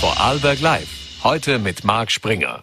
[0.00, 1.20] Vorarlberg Live.
[1.22, 2.62] Heute mit Marc Springer.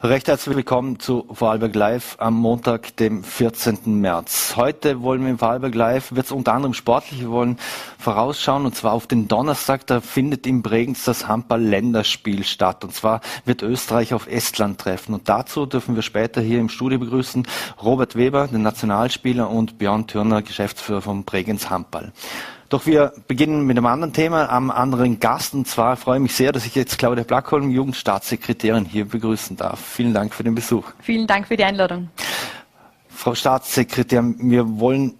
[0.00, 4.00] Recht herzlich willkommen zu Vorarlberg Live am Montag, dem 14.
[4.00, 4.52] März.
[4.54, 7.58] Heute wollen wir im Vorarlberg Live, wird es unter anderem sportlich, wir wollen
[7.98, 13.22] vorausschauen und zwar auf den Donnerstag, da findet in Bregenz das Handball-Länderspiel statt und zwar
[13.44, 17.44] wird Österreich auf Estland treffen und dazu dürfen wir später hier im Studio begrüßen
[17.82, 22.12] Robert Weber, den Nationalspieler und Björn Thürner, Geschäftsführer von Bregenz Handball.
[22.68, 25.54] Doch wir beginnen mit einem anderen Thema, am anderen Gast.
[25.54, 29.80] Und zwar freue ich mich sehr, dass ich jetzt Claudia Blackholm, Jugendstaatssekretärin, hier begrüßen darf.
[29.80, 30.84] Vielen Dank für den Besuch.
[31.00, 32.10] Vielen Dank für die Einladung.
[33.08, 35.14] Frau Staatssekretär, wir wollen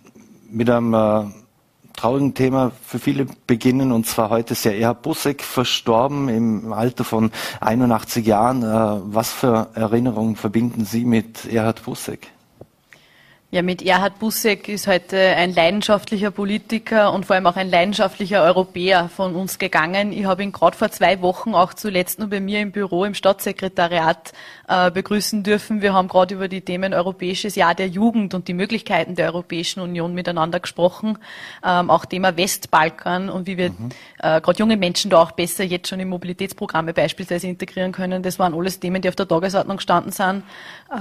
[0.51, 1.25] mit einem äh,
[1.97, 3.93] traurigen Thema für viele beginnen.
[3.93, 8.63] Und zwar heute ist ja Erhard Busseck verstorben im Alter von 81 Jahren.
[8.63, 12.29] Äh, was für Erinnerungen verbinden Sie mit Erhard Busseck?
[13.51, 18.43] Ja, mit Erhard Busseck ist heute ein leidenschaftlicher Politiker und vor allem auch ein leidenschaftlicher
[18.43, 20.13] Europäer von uns gegangen.
[20.13, 23.15] Ich habe ihn gerade vor zwei Wochen auch zuletzt nur bei mir im Büro im
[23.15, 24.35] Staatssekretariat
[24.69, 25.81] äh, begrüßen dürfen.
[25.81, 29.81] Wir haben gerade über die Themen Europäisches Jahr der Jugend und die Möglichkeiten der Europäischen
[29.81, 31.19] Union miteinander gesprochen.
[31.65, 33.89] Ähm, auch Thema Westbalkan und wie wir mhm.
[34.19, 38.23] äh, gerade junge Menschen da auch besser jetzt schon in Mobilitätsprogramme beispielsweise integrieren können.
[38.23, 40.43] Das waren alles Themen, die auf der Tagesordnung gestanden sind.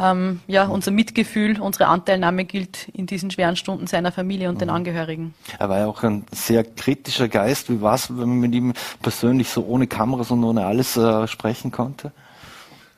[0.01, 4.59] Ähm, ja, unser Mitgefühl, unsere Anteilnahme gilt in diesen schweren Stunden seiner Familie und mhm.
[4.59, 5.33] den Angehörigen.
[5.59, 7.69] Er war ja auch ein sehr kritischer Geist.
[7.69, 11.27] Wie war es, wenn man mit ihm persönlich so ohne Kameras und ohne alles äh,
[11.27, 12.13] sprechen konnte?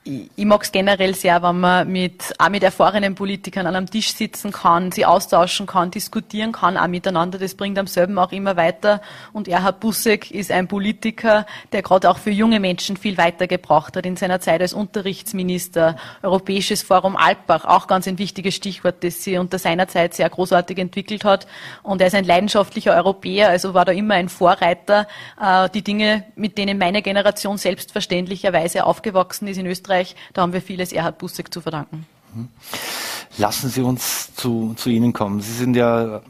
[0.03, 4.13] Ich, mag es generell sehr, wenn man mit, auch mit erfahrenen Politikern an einem Tisch
[4.13, 7.37] sitzen kann, sie austauschen kann, diskutieren kann, auch miteinander.
[7.37, 9.01] Das bringt am selben auch immer weiter.
[9.33, 14.05] Und Erhard Busseck ist ein Politiker, der gerade auch für junge Menschen viel weitergebracht hat
[14.05, 15.97] in seiner Zeit als Unterrichtsminister.
[16.23, 20.77] Europäisches Forum Alpbach, auch ganz ein wichtiges Stichwort, das sie unter seiner Zeit sehr großartig
[20.77, 21.45] entwickelt hat.
[21.83, 25.07] Und er ist ein leidenschaftlicher Europäer, also war da immer ein Vorreiter.
[25.39, 30.15] Äh, die Dinge, mit denen meine Generation selbstverständlicherweise aufgewachsen ist in Österreich, Österreich.
[30.33, 32.05] Da haben wir vieles Erhard Busseck zu verdanken.
[32.33, 32.49] Mhm.
[33.37, 35.41] Lassen Sie uns zu, zu Ihnen kommen.
[35.41, 36.21] Sie sind ja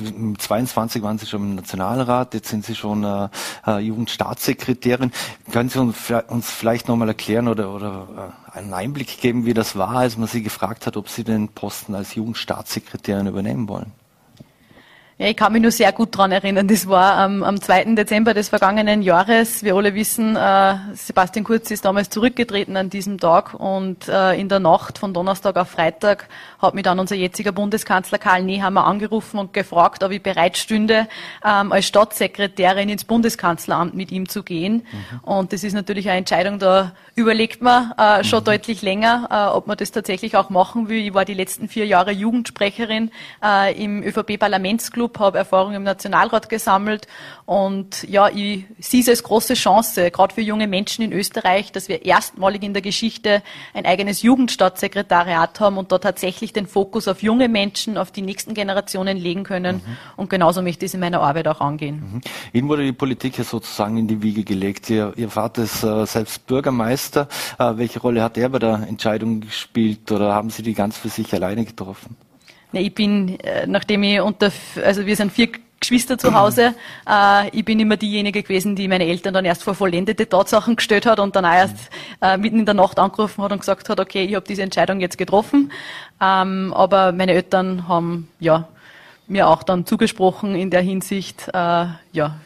[0.00, 3.28] mit 22 waren Sie schon im Nationalrat, jetzt sind Sie schon äh,
[3.66, 5.12] äh, Jugendstaatssekretärin.
[5.50, 5.96] Können Sie uns,
[6.28, 10.28] uns vielleicht nochmal erklären oder, oder äh, einen Einblick geben, wie das war, als man
[10.28, 13.92] Sie gefragt hat, ob Sie den Posten als Jugendstaatssekretärin übernehmen wollen?
[15.20, 16.68] Ja, ich kann mich nur sehr gut dran erinnern.
[16.68, 17.96] Das war ähm, am 2.
[17.96, 19.64] Dezember des vergangenen Jahres.
[19.64, 24.48] Wir alle wissen, äh, Sebastian Kurz ist damals zurückgetreten an diesem Tag und äh, in
[24.48, 29.38] der Nacht von Donnerstag auf Freitag hat mich dann unser jetziger Bundeskanzler Karl Nehammer angerufen
[29.38, 31.08] und gefragt, ob ich bereit stünde,
[31.44, 34.86] ähm, als Staatssekretärin ins Bundeskanzleramt mit ihm zu gehen.
[34.90, 35.20] Mhm.
[35.22, 38.44] Und das ist natürlich eine Entscheidung, da überlegt man äh, schon mhm.
[38.44, 40.98] deutlich länger, äh, ob man das tatsächlich auch machen will.
[40.98, 43.10] Ich war die letzten vier Jahre Jugendsprecherin
[43.42, 47.06] äh, im ÖVP-Parlamentsclub Club, habe Erfahrung im Nationalrat gesammelt
[47.46, 51.88] und ja, ich sehe es als große Chance, gerade für junge Menschen in Österreich, dass
[51.88, 53.42] wir erstmalig in der Geschichte
[53.74, 58.54] ein eigenes Jugendstaatssekretariat haben und da tatsächlich den Fokus auf junge Menschen, auf die nächsten
[58.54, 59.76] Generationen legen können.
[59.76, 59.96] Mhm.
[60.16, 61.96] Und genauso möchte ich es in meiner Arbeit auch angehen.
[61.96, 62.20] Mhm.
[62.52, 64.90] Ihnen wurde die Politik ja sozusagen in die Wiege gelegt.
[64.90, 67.28] Ihr, Ihr Vater ist äh, selbst Bürgermeister.
[67.58, 71.08] Äh, welche Rolle hat er bei der Entscheidung gespielt oder haben Sie die ganz für
[71.08, 72.16] sich alleine getroffen?
[72.72, 74.52] Ja, ich bin, äh, nachdem ich unter,
[74.84, 75.48] also wir sind vier
[75.80, 76.74] Geschwister zu Hause.
[77.08, 81.06] Äh, ich bin immer diejenige gewesen, die meine Eltern dann erst vor vollendete Tatsachen gestellt
[81.06, 81.76] hat und dann auch erst
[82.20, 85.00] äh, mitten in der Nacht angerufen hat und gesagt hat, okay, ich habe diese Entscheidung
[85.00, 85.72] jetzt getroffen.
[86.20, 88.68] Ähm, aber meine Eltern haben ja
[89.26, 92.36] mir auch dann zugesprochen in der Hinsicht, äh, ja,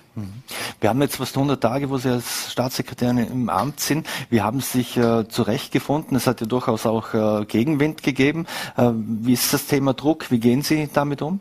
[0.81, 4.07] wir haben jetzt fast 100 Tage, wo Sie als Staatssekretärin im Amt sind.
[4.29, 6.17] Wie haben sich äh, zurechtgefunden?
[6.17, 8.47] Es hat ja durchaus auch äh, Gegenwind gegeben.
[8.77, 10.31] Äh, wie ist das Thema Druck?
[10.31, 11.41] Wie gehen Sie damit um?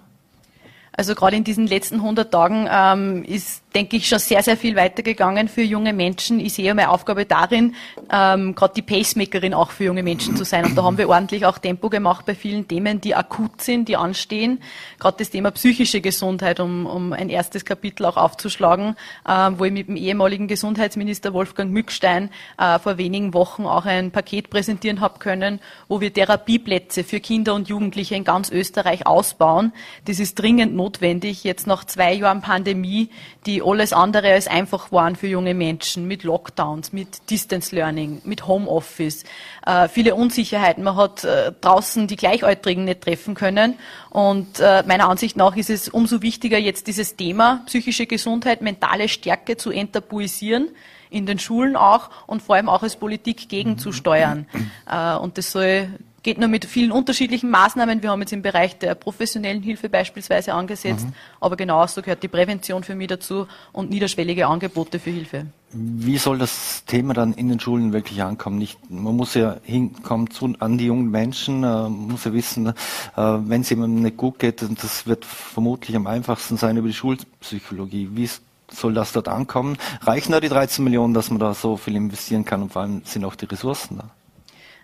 [0.93, 4.75] Also gerade in diesen letzten 100 Tagen ähm, ist denke ich, schon sehr, sehr viel
[4.75, 6.39] weitergegangen für junge Menschen.
[6.39, 7.75] Ich sehe meine Aufgabe darin,
[8.11, 10.65] ähm, gerade die Pacemakerin auch für junge Menschen zu sein.
[10.65, 13.95] Und da haben wir ordentlich auch Tempo gemacht bei vielen Themen, die akut sind, die
[13.95, 14.61] anstehen.
[14.99, 18.95] Gerade das Thema psychische Gesundheit, um, um ein erstes Kapitel auch aufzuschlagen,
[19.27, 24.11] ähm, wo ich mit dem ehemaligen Gesundheitsminister Wolfgang Mückstein äh, vor wenigen Wochen auch ein
[24.11, 29.71] Paket präsentieren habe können, wo wir Therapieplätze für Kinder und Jugendliche in ganz Österreich ausbauen.
[30.05, 33.09] Das ist dringend notwendig, jetzt nach zwei Jahren Pandemie,
[33.45, 38.47] die alles andere als einfach waren für junge Menschen mit Lockdowns, mit Distance Learning, mit
[38.47, 39.23] Homeoffice,
[39.65, 40.83] äh, viele Unsicherheiten.
[40.83, 43.75] Man hat äh, draußen die Gleichaltrigen nicht treffen können.
[44.09, 49.07] Und äh, meiner Ansicht nach ist es umso wichtiger, jetzt dieses Thema psychische Gesundheit, mentale
[49.07, 50.69] Stärke zu enttabuisieren
[51.09, 54.47] in den Schulen auch und vor allem auch als Politik gegenzusteuern.
[54.89, 55.87] Äh, und das soll
[56.23, 58.03] geht nur mit vielen unterschiedlichen Maßnahmen.
[58.03, 61.13] Wir haben jetzt im Bereich der professionellen Hilfe beispielsweise angesetzt, mhm.
[61.39, 65.47] aber genauso gehört die Prävention für mich dazu und niederschwellige Angebote für Hilfe.
[65.73, 68.57] wie soll das Thema dann in den Schulen wirklich ankommen?
[68.57, 72.73] Nicht, man muss ja hinkommen zu, an die jungen Menschen, äh, muss ja wissen, äh,
[73.15, 76.93] wenn es jemandem nicht gut geht, und das wird vermutlich am einfachsten sein über die
[76.93, 78.09] Schulpsychologie.
[78.13, 78.29] Wie
[78.71, 79.77] soll das dort ankommen?
[80.01, 83.01] Reichen da die 13 Millionen, dass man da so viel investieren kann und vor allem
[83.05, 84.09] sind auch die Ressourcen da?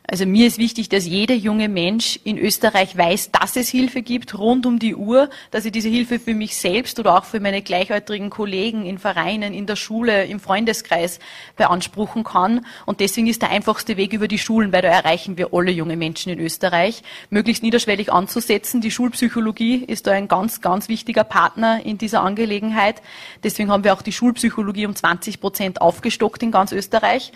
[0.09, 4.38] Also mir ist wichtig, dass jeder junge Mensch in Österreich weiß, dass es Hilfe gibt,
[4.38, 7.62] rund um die Uhr, dass ich diese Hilfe für mich selbst oder auch für meine
[7.62, 11.19] gleichaltrigen Kollegen in Vereinen, in der Schule, im Freundeskreis
[11.57, 12.65] beanspruchen kann.
[12.86, 15.98] Und deswegen ist der einfachste Weg über die Schulen, weil da erreichen wir alle junge
[15.98, 18.80] Menschen in Österreich, möglichst niederschwellig anzusetzen.
[18.80, 23.01] Die Schulpsychologie ist da ein ganz, ganz wichtiger Partner in dieser Angelegenheit.
[23.44, 27.33] Deswegen haben wir auch die Schulpsychologie um 20 Prozent aufgestockt in ganz Österreich.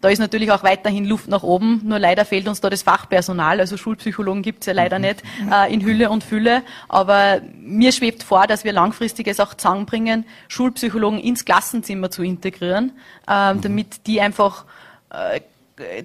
[0.00, 3.60] Da ist natürlich auch weiterhin Luft nach oben, nur leider fehlt uns da das Fachpersonal,
[3.60, 6.62] also Schulpsychologen gibt's ja leider nicht äh, in Hülle und Fülle.
[6.88, 12.92] Aber mir schwebt vor, dass wir langfristig es auch zusammenbringen, Schulpsychologen ins Klassenzimmer zu integrieren,
[13.26, 14.64] äh, damit die einfach
[15.10, 15.40] äh,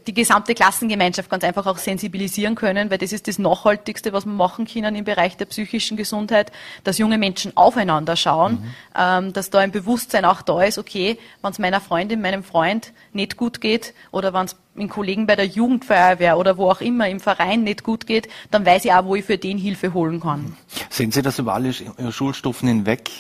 [0.08, 4.34] die gesamte Klassengemeinschaft ganz einfach auch sensibilisieren können, weil das ist das Nachhaltigste, was wir
[4.34, 6.52] machen können im Bereich der psychischen Gesundheit,
[6.84, 8.74] dass junge Menschen aufeinander schauen, mhm.
[8.98, 12.94] ähm, dass da ein Bewusstsein auch da ist, okay, wenn es meiner Freundin, meinem Freund
[13.14, 17.08] nicht gut geht oder wenn es den Kollegen bei der Jugendfeuerwehr oder wo auch immer
[17.08, 20.20] im Verein nicht gut geht, dann weiß ich auch, wo ich für den Hilfe holen
[20.20, 20.42] kann.
[20.42, 20.56] Mhm.
[20.90, 21.74] Sehen Sie das über alle
[22.12, 23.12] Schulstufen hinweg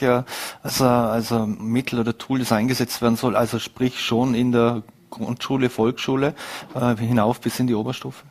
[0.63, 5.69] als, als Mittel oder Tool, das eingesetzt werden soll, also sprich schon in der Grundschule,
[5.69, 6.35] Volksschule
[6.75, 8.25] äh, hinauf bis in die Oberstufe?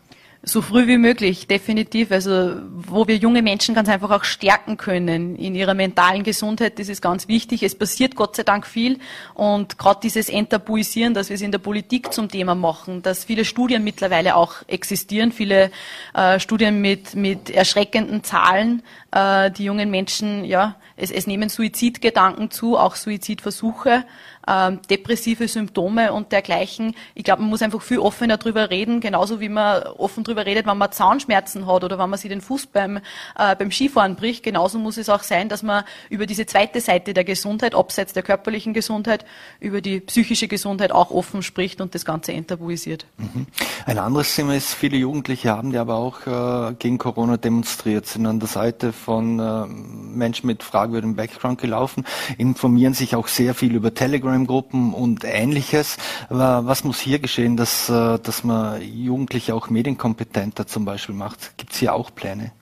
[0.45, 2.13] So früh wie möglich, definitiv.
[2.13, 6.89] Also wo wir junge Menschen ganz einfach auch stärken können in ihrer mentalen Gesundheit, das
[6.89, 7.65] ist ganz wichtig.
[7.65, 9.01] Es passiert Gott sei Dank viel
[9.35, 13.45] und gerade dieses Enttabuisieren, dass wir es in der Politik zum Thema machen, dass viele
[13.45, 15.73] Studien mittlerweile auch existieren, viele
[16.15, 22.53] äh, Studien mit, mit erschreckenden Zahlen, äh, die jungen Menschen, ja, es, es nehmen Suizidgedanken
[22.53, 24.05] zu, auch Suizidversuche
[24.49, 26.95] ähm, depressive Symptome und dergleichen.
[27.15, 30.67] Ich glaube, man muss einfach viel offener drüber reden, genauso wie man offen drüber redet,
[30.67, 32.97] wenn man Zahnschmerzen hat oder wenn man sich den Fuß beim,
[33.39, 34.43] äh, beim Skifahren bricht.
[34.43, 38.23] Genauso muss es auch sein, dass man über diese zweite Seite der Gesundheit, abseits der
[38.23, 39.27] körperlichen Gesundheit,
[39.61, 43.07] über die psychische Gesundheit auch offen spricht und das Ganze enttabuisiert.
[43.19, 43.47] Mhm.
[43.85, 48.27] Ein anderes Thema ist, viele Jugendliche haben ja aber auch äh, gegen Corona demonstriert, sind
[48.27, 52.05] an der Seite von äh, Menschen mit fragwürdigem Background gelaufen,
[52.39, 55.97] informieren sich auch sehr viel über Telegram Telegram-Gruppen und ähnliches.
[56.29, 61.57] Was muss hier geschehen, dass, äh, dass man Jugendliche auch medienkompetenter zum Beispiel macht?
[61.57, 62.53] Gibt es hier auch Pläne?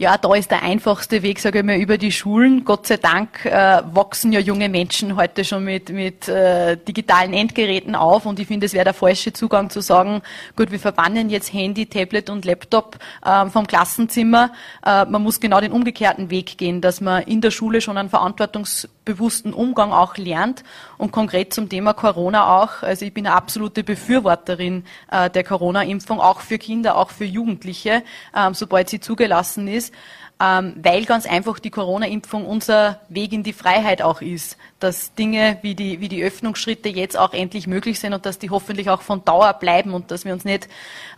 [0.00, 2.64] Ja, da ist der einfachste Weg, sage ich mal, über die Schulen.
[2.64, 7.96] Gott sei Dank äh, wachsen ja junge Menschen heute schon mit, mit äh, digitalen Endgeräten
[7.96, 10.22] auf und ich finde, es wäre der falsche Zugang zu sagen,
[10.54, 12.96] gut, wir verbannen jetzt Handy, Tablet und Laptop
[13.26, 14.52] äh, vom Klassenzimmer.
[14.86, 18.08] Äh, man muss genau den umgekehrten Weg gehen, dass man in der Schule schon einen
[18.08, 20.62] verantwortungsbewussten Umgang auch lernt
[20.96, 22.84] und konkret zum Thema Corona auch.
[22.84, 28.04] Also ich bin eine absolute Befürworterin äh, der Corona-Impfung, auch für Kinder, auch für Jugendliche,
[28.32, 29.94] äh, sobald sie zugelassen ist ist,
[30.40, 34.56] ähm, weil ganz einfach die Corona-Impfung unser Weg in die Freiheit auch ist.
[34.78, 38.50] Dass Dinge wie die, wie die Öffnungsschritte jetzt auch endlich möglich sind und dass die
[38.50, 40.68] hoffentlich auch von Dauer bleiben und dass wir uns nicht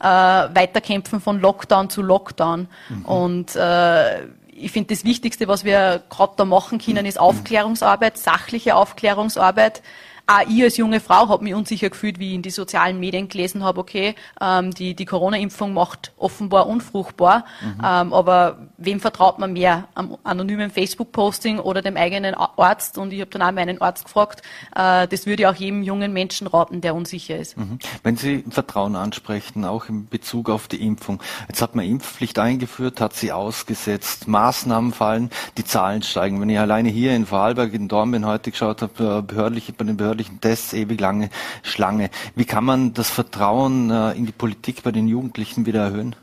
[0.00, 2.68] äh, weiterkämpfen von Lockdown zu Lockdown.
[2.88, 3.04] Mhm.
[3.04, 8.74] Und äh, ich finde, das Wichtigste, was wir gerade da machen können, ist Aufklärungsarbeit, sachliche
[8.74, 9.82] Aufklärungsarbeit
[10.26, 13.28] auch ich als junge Frau habe mich unsicher gefühlt, wie ich in die sozialen Medien
[13.28, 17.82] gelesen habe, okay, ähm, die, die Corona-Impfung macht offenbar unfruchtbar, mhm.
[17.84, 19.88] ähm, aber wem vertraut man mehr?
[19.94, 22.98] Am anonymen Facebook-Posting oder dem eigenen Arzt?
[22.98, 24.42] Und ich habe dann auch meinen Arzt gefragt,
[24.74, 27.56] äh, das würde ich auch jedem jungen Menschen raten, der unsicher ist.
[27.56, 27.78] Mhm.
[28.02, 31.22] Wenn Sie Vertrauen ansprechen, auch in Bezug auf die Impfung.
[31.48, 36.40] Jetzt hat man Impfpflicht eingeführt, hat sie ausgesetzt, Maßnahmen fallen, die Zahlen steigen.
[36.40, 39.96] Wenn ich alleine hier in Vorarlberg in Dornbirn heute geschaut habe, äh, behördlich, bei den
[39.96, 41.30] Behörden behördlichen Tests ewig lange
[41.62, 42.10] Schlange.
[42.34, 46.16] Wie kann man das Vertrauen äh, in die Politik bei den Jugendlichen wieder erhöhen?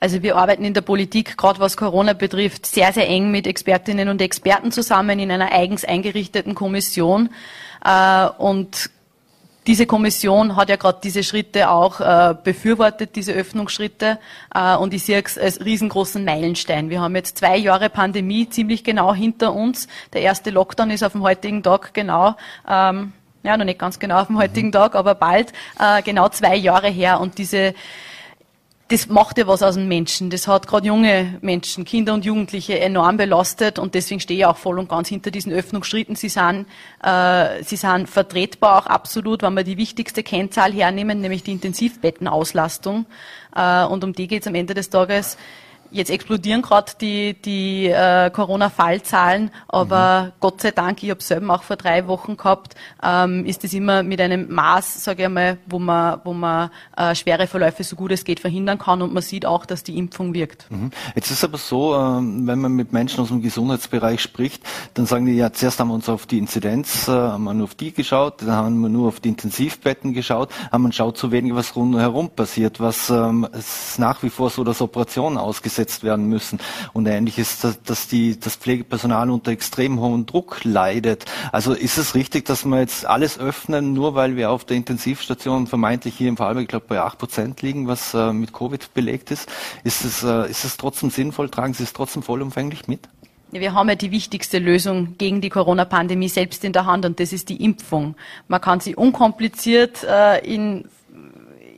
[0.00, 4.10] Also wir arbeiten in der Politik, gerade was Corona betrifft, sehr, sehr eng mit Expertinnen
[4.10, 7.30] und Experten zusammen in einer eigens eingerichteten Kommission.
[7.82, 8.90] Äh, und
[9.66, 14.18] diese Kommission hat ja gerade diese Schritte auch äh, befürwortet, diese Öffnungsschritte.
[14.54, 16.90] Äh, und ich sehe es als riesengroßen Meilenstein.
[16.90, 19.88] Wir haben jetzt zwei Jahre Pandemie ziemlich genau hinter uns.
[20.12, 22.36] Der erste Lockdown ist auf dem heutigen Tag genau.
[22.68, 26.56] Ähm, ja, noch nicht ganz genau auf dem heutigen Tag, aber bald äh, genau zwei
[26.56, 27.20] Jahre her.
[27.20, 27.74] Und diese
[28.88, 30.28] das macht ja was aus dem Menschen.
[30.28, 34.58] Das hat gerade junge Menschen, Kinder und Jugendliche enorm belastet und deswegen stehe ich auch
[34.58, 36.16] voll und ganz hinter diesen Öffnungsschritten.
[36.16, 36.66] Sie sind,
[37.02, 43.06] äh, sie sind vertretbar auch absolut, wenn wir die wichtigste Kennzahl hernehmen, nämlich die Intensivbettenauslastung.
[43.56, 45.38] Äh, und um die geht es am Ende des Tages
[45.94, 50.32] jetzt explodieren gerade die, die äh, Corona-Fallzahlen, aber mhm.
[50.40, 54.02] Gott sei Dank, ich habe selber auch vor drei Wochen gehabt, ähm, ist es immer
[54.02, 58.12] mit einem Maß, sage ich einmal, wo man, wo man äh, schwere Verläufe so gut
[58.12, 60.70] es geht verhindern kann und man sieht auch, dass die Impfung wirkt.
[60.70, 60.90] Mhm.
[61.14, 65.26] Jetzt ist aber so, ähm, wenn man mit Menschen aus dem Gesundheitsbereich spricht, dann sagen
[65.26, 67.92] die ja, zuerst haben wir uns auf die Inzidenz, äh, haben wir nur auf die
[67.92, 71.76] geschaut, dann haben wir nur auf die Intensivbetten geschaut, haben man schaut zu wenig, was
[71.76, 76.58] rundherum passiert, was ähm, ist nach wie vor so, dass Operationen ausgesetzt werden müssen
[76.92, 81.24] und ähnliches, dass, dass die, das Pflegepersonal unter extrem hohem Druck leidet.
[81.52, 85.66] Also ist es richtig, dass wir jetzt alles öffnen, nur weil wir auf der Intensivstation
[85.66, 89.30] vermeintlich hier im Fall, ich glaube, bei acht Prozent liegen, was äh, mit Covid belegt
[89.30, 89.48] ist?
[89.84, 91.48] Ist es, äh, ist es trotzdem sinnvoll?
[91.48, 93.08] Tragen Sie es trotzdem vollumfänglich mit?
[93.60, 97.32] wir haben ja die wichtigste Lösung gegen die Corona-Pandemie selbst in der Hand und das
[97.32, 98.16] ist die Impfung.
[98.48, 100.86] Man kann sie unkompliziert äh, in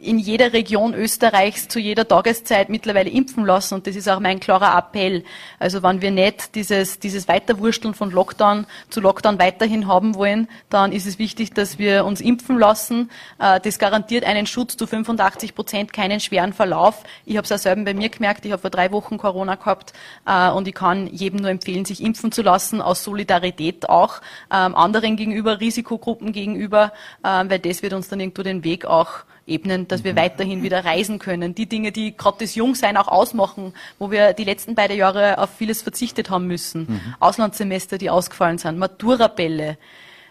[0.07, 3.75] in jeder Region Österreichs zu jeder Tageszeit mittlerweile impfen lassen.
[3.75, 5.25] Und das ist auch mein klarer Appell.
[5.59, 10.93] Also wenn wir nicht dieses, dieses Weiterwursteln von Lockdown zu Lockdown weiterhin haben wollen, dann
[10.93, 13.11] ist es wichtig, dass wir uns impfen lassen.
[13.39, 17.03] Äh, das garantiert einen Schutz zu 85 Prozent, keinen schweren Verlauf.
[17.25, 18.45] Ich habe es auch selber bei mir gemerkt.
[18.45, 19.93] Ich habe vor drei Wochen Corona gehabt
[20.27, 24.21] äh, und ich kann jedem nur empfehlen, sich impfen zu lassen, aus Solidarität auch,
[24.53, 29.25] ähm, anderen gegenüber, Risikogruppen gegenüber, äh, weil das wird uns dann irgendwo den Weg auch
[29.47, 30.19] ebnen, dass wir mhm.
[30.19, 31.55] weiterhin wieder reisen können.
[31.55, 35.51] Die Dinge, die gerade das Jungsein auch ausmachen, wo wir die letzten beiden Jahre auf
[35.51, 36.87] vieles verzichtet haben müssen.
[36.89, 37.15] Mhm.
[37.21, 39.79] Auslandssemester, die ausgefallen sind, Maturabälle,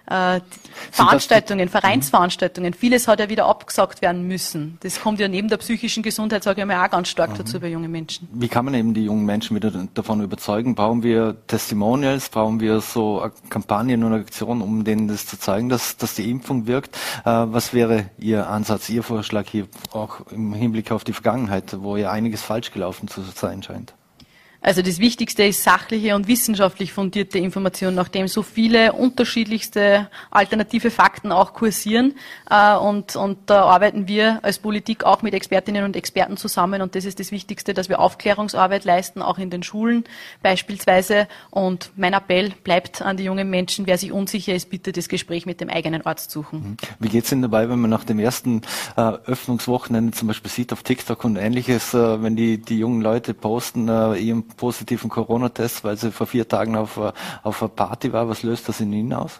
[0.08, 0.40] äh,
[0.92, 4.78] Veranstaltungen, Vereinsveranstaltungen, vieles hat ja wieder abgesagt werden müssen.
[4.82, 7.38] Das kommt ja neben der psychischen Gesundheit, sage ich mal, auch ganz stark mhm.
[7.38, 8.28] dazu bei jungen Menschen.
[8.32, 10.76] Wie kann man eben die jungen Menschen wieder davon überzeugen?
[10.76, 12.30] Brauchen wir Testimonials?
[12.30, 16.68] Brauchen wir so Kampagnen und Aktionen, um denen das zu zeigen, dass, dass die Impfung
[16.68, 16.96] wirkt?
[17.26, 21.98] Äh, was wäre Ihr Ansatz, Ihr Vorschlag hier auch im Hinblick auf die Vergangenheit, wo
[21.98, 23.94] ja einiges falsch gelaufen zu sein scheint?
[24.66, 31.32] Also das Wichtigste ist sachliche und wissenschaftlich fundierte Information, nachdem so viele unterschiedlichste alternative Fakten
[31.32, 32.16] auch kursieren.
[32.50, 36.82] Äh, und, und da arbeiten wir als Politik auch mit Expertinnen und Experten zusammen.
[36.82, 40.04] Und das ist das Wichtigste, dass wir Aufklärungsarbeit leisten, auch in den Schulen
[40.42, 41.28] beispielsweise.
[41.52, 45.46] Und mein Appell bleibt an die jungen Menschen, wer sich unsicher ist, bitte das Gespräch
[45.46, 46.60] mit dem eigenen Arzt suchen.
[46.60, 46.78] Mhm.
[46.98, 48.64] Wie geht es Ihnen dabei, wenn man nach dem ersten
[48.98, 53.36] äh, Öffnungswochenende zum Beispiel sieht auf TikTok und ähnliches, äh, wenn die, die jungen Leute
[53.36, 53.90] posten,
[54.56, 57.12] positiven Corona-Test, weil sie vor vier Tagen auf, äh,
[57.44, 58.30] auf einer Party war.
[58.30, 59.40] Was löst das in Ihnen aus?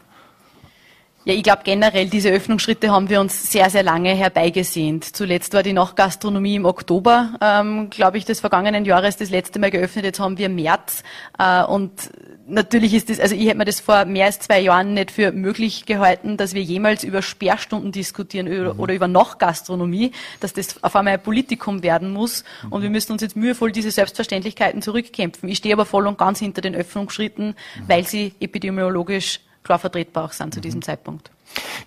[1.28, 5.16] Ja, ich glaube generell, diese Öffnungsschritte haben wir uns sehr, sehr lange herbeigesehnt.
[5.16, 9.72] Zuletzt war die Nachtgastronomie im Oktober, ähm, glaube ich, des vergangenen Jahres das letzte Mal
[9.72, 10.06] geöffnet.
[10.06, 11.02] Jetzt haben wir März.
[11.40, 12.12] Äh, und
[12.46, 15.32] natürlich ist das, also ich hätte mir das vor mehr als zwei Jahren nicht für
[15.32, 18.80] möglich gehalten, dass wir jemals über Sperrstunden diskutieren mhm.
[18.80, 22.44] oder über Nachtgastronomie, dass das auf einmal ein Politikum werden muss.
[22.62, 22.72] Mhm.
[22.72, 25.50] Und wir müssen uns jetzt mühevoll diese Selbstverständlichkeiten zurückkämpfen.
[25.50, 27.54] Ich stehe aber voll und ganz hinter den Öffnungsschritten, mhm.
[27.88, 30.84] weil sie epidemiologisch klar vertretbar auch sind zu diesem mhm.
[30.84, 31.32] Zeitpunkt.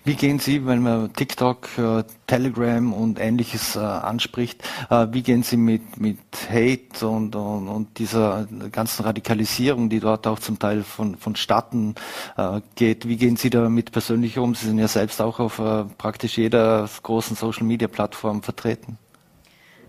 [0.03, 5.43] Wie gehen Sie, wenn man TikTok, äh, Telegram und ähnliches äh, anspricht, äh, wie gehen
[5.43, 6.19] Sie mit, mit
[6.49, 11.95] Hate und, und, und, dieser ganzen Radikalisierung, die dort auch zum Teil von, vonstatten
[12.37, 14.55] äh, geht, wie gehen Sie damit persönlich um?
[14.55, 15.61] Sie sind ja selbst auch auf
[15.97, 18.97] praktisch jeder großen Social-Media-Plattform vertreten.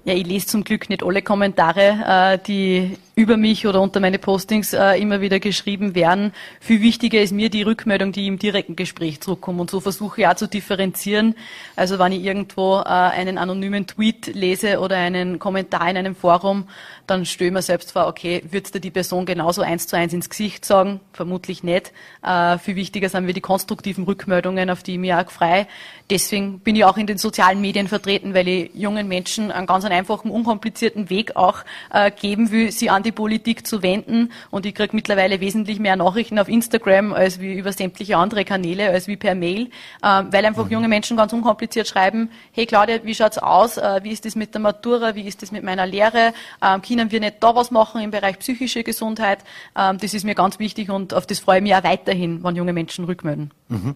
[0.05, 4.73] Ja, ich lese zum Glück nicht alle Kommentare, die über mich oder unter meine Postings
[4.73, 6.33] äh, immer wieder geschrieben werden.
[6.59, 9.61] Viel wichtiger ist mir die Rückmeldung, die im direkten Gespräch zurückkommt.
[9.61, 11.35] Und so versuche ich auch zu differenzieren.
[11.77, 16.67] Also wenn ich irgendwo äh, einen anonymen Tweet lese oder einen Kommentar in einem Forum,
[17.07, 20.15] dann stelle ich mir selbst vor, okay, wird dir die Person genauso eins zu eins
[20.15, 21.01] ins Gesicht sagen?
[21.13, 21.93] Vermutlich nicht.
[22.23, 25.67] Äh, viel wichtiger sind mir die konstruktiven Rückmeldungen, auf die ich mich auch frei.
[26.09, 29.85] Deswegen bin ich auch in den sozialen Medien vertreten, weil ich jungen Menschen einen ganz
[29.85, 31.59] einfachen, unkomplizierten Weg auch
[31.93, 34.33] äh, geben will, sie an die Politik zu wenden.
[34.51, 38.91] Und ich kriege mittlerweile wesentlich mehr Nachrichten auf Instagram als wie über sämtliche andere Kanäle,
[38.91, 39.71] als wie per Mail,
[40.03, 40.73] äh, weil einfach mhm.
[40.73, 43.77] junge Menschen ganz unkompliziert schreiben, hey Claudia, wie schaut's aus?
[43.77, 45.15] Äh, wie ist das mit der Matura?
[45.15, 46.33] Wie ist das mit meiner Lehre?
[46.63, 49.41] Ähm, können wir nicht da was machen im Bereich psychische Gesundheit?
[49.77, 52.57] Ähm, das ist mir ganz wichtig und auf das freue ich mich auch weiterhin, wenn
[52.57, 53.51] junge Menschen rückmelden.
[53.71, 53.95] Mhm.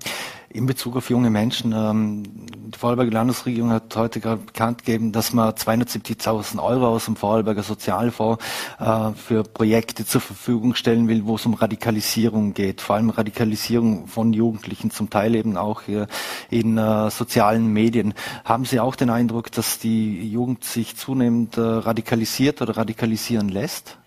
[0.50, 5.32] In Bezug auf junge Menschen, ähm, die Vorarlberger Landesregierung hat heute gerade bekannt gegeben, dass
[5.32, 8.42] man 270.000 Euro aus dem Vorarlberger Sozialfonds
[8.78, 14.06] äh, für Projekte zur Verfügung stellen will, wo es um Radikalisierung geht, vor allem Radikalisierung
[14.06, 16.06] von Jugendlichen, zum Teil eben auch hier
[16.50, 18.14] in äh, sozialen Medien.
[18.44, 23.98] Haben Sie auch den Eindruck, dass die Jugend sich zunehmend äh, radikalisiert oder radikalisieren lässt?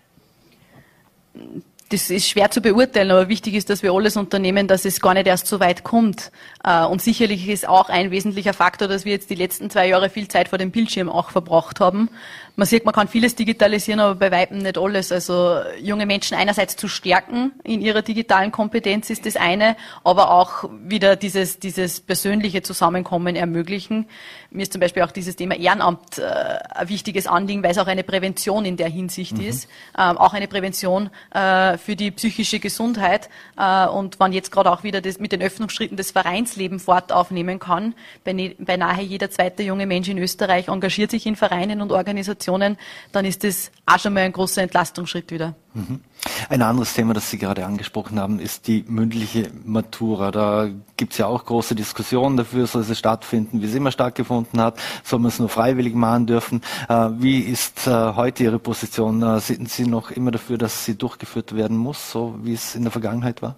[1.90, 5.14] Das ist schwer zu beurteilen, aber wichtig ist, dass wir alles unternehmen, dass es gar
[5.14, 6.30] nicht erst so weit kommt.
[6.62, 10.10] Äh, und sicherlich ist auch ein wesentlicher Faktor, dass wir jetzt die letzten zwei Jahre
[10.10, 12.10] viel Zeit vor dem Bildschirm auch verbracht haben.
[12.58, 15.12] Man sieht, man kann vieles digitalisieren, aber bei Weitem nicht alles.
[15.12, 20.68] Also junge Menschen einerseits zu stärken in ihrer digitalen Kompetenz ist das eine, aber auch
[20.82, 24.06] wieder dieses, dieses persönliche Zusammenkommen ermöglichen.
[24.50, 27.86] Mir ist zum Beispiel auch dieses Thema Ehrenamt äh, ein wichtiges Anliegen, weil es auch
[27.86, 29.46] eine Prävention in der Hinsicht mhm.
[29.46, 33.30] ist, ähm, auch eine Prävention äh, für die psychische Gesundheit.
[33.56, 37.94] Äh, und man jetzt gerade auch wieder das, mit den Öffnungsschritten das Vereinsleben fortaufnehmen kann,
[38.24, 42.76] beinahe jeder zweite junge Mensch in Österreich engagiert sich in Vereinen und Organisationen Organisationen,
[43.12, 45.54] dann ist das auch schon mal ein großer Entlastungsschritt wieder.
[45.74, 46.00] Mhm.
[46.48, 50.30] Ein anderes Thema, das Sie gerade angesprochen haben, ist die mündliche Matura.
[50.30, 54.60] Da gibt es ja auch große Diskussionen dafür, soll sie stattfinden, wie sie immer stattgefunden
[54.60, 56.62] hat, soll man es nur freiwillig machen dürfen.
[56.88, 59.22] Äh, wie ist äh, heute Ihre Position?
[59.22, 62.82] Äh, sind Sie noch immer dafür, dass sie durchgeführt werden muss, so wie es in
[62.82, 63.56] der Vergangenheit war?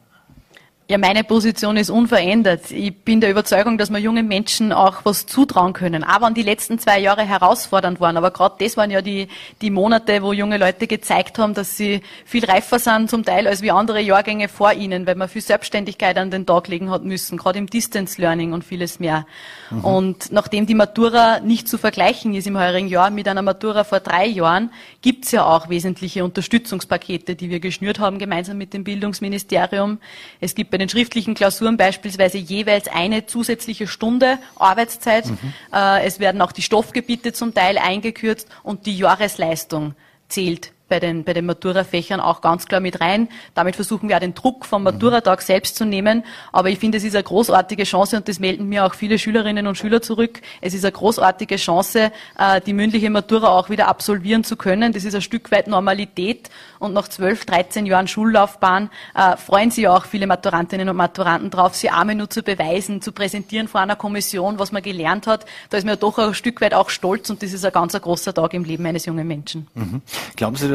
[0.90, 2.73] Ja, meine Position ist unverändert.
[2.73, 6.02] Ich bin der Überzeugung, dass wir jungen Menschen auch was zutrauen können.
[6.02, 8.16] Auch wenn die letzten zwei Jahre herausfordernd waren.
[8.16, 9.28] Aber gerade das waren ja die,
[9.62, 13.62] die Monate, wo junge Leute gezeigt haben, dass sie viel reifer sind zum Teil als
[13.62, 17.38] wie andere Jahrgänge vor ihnen, weil man viel Selbstständigkeit an den Tag legen hat müssen,
[17.38, 19.26] gerade im Distance Learning und vieles mehr.
[19.70, 19.85] Mhm.
[19.85, 24.00] Und nachdem die Matura nicht zu vergleichen ist im heurigen Jahr mit einer Matura vor
[24.00, 30.00] drei Jahren, gibt's ja auch wesentliche Unterstützungspakete, die wir geschnürt haben, gemeinsam mit dem Bildungsministerium.
[30.40, 35.27] Es gibt den schriftlichen Klausuren beispielsweise jeweils eine zusätzliche Stunde Arbeitszeit.
[35.27, 35.39] Mhm.
[35.73, 39.95] Äh, es werden auch die Stoffgebiete zum Teil eingekürzt und die Jahresleistung
[40.29, 43.28] zählt bei den, bei den Matura-Fächern auch ganz klar mit rein.
[43.54, 46.25] Damit versuchen wir auch den Druck vom Maturatag selbst zu nehmen.
[46.52, 49.66] Aber ich finde, es ist eine großartige Chance und das melden mir auch viele Schülerinnen
[49.66, 50.42] und Schüler zurück.
[50.61, 54.92] Es ist eine großartige Chance, äh, die mündliche Matura auch wieder absolvieren zu können.
[54.92, 59.87] Das ist ein Stück weit Normalität und nach 12, 13 Jahren Schullaufbahn äh, freuen sich
[59.87, 63.97] auch viele Maturantinnen und Maturanten drauf, sie einmal nur zu beweisen, zu präsentieren vor einer
[63.97, 65.47] Kommission, was man gelernt hat.
[65.68, 67.92] Da ist man ja doch ein Stück weit auch stolz und das ist ein ganz
[67.92, 69.68] großer Tag im Leben eines jungen Menschen.
[69.75, 70.02] Mhm.
[70.37, 70.68] Glauben Sie,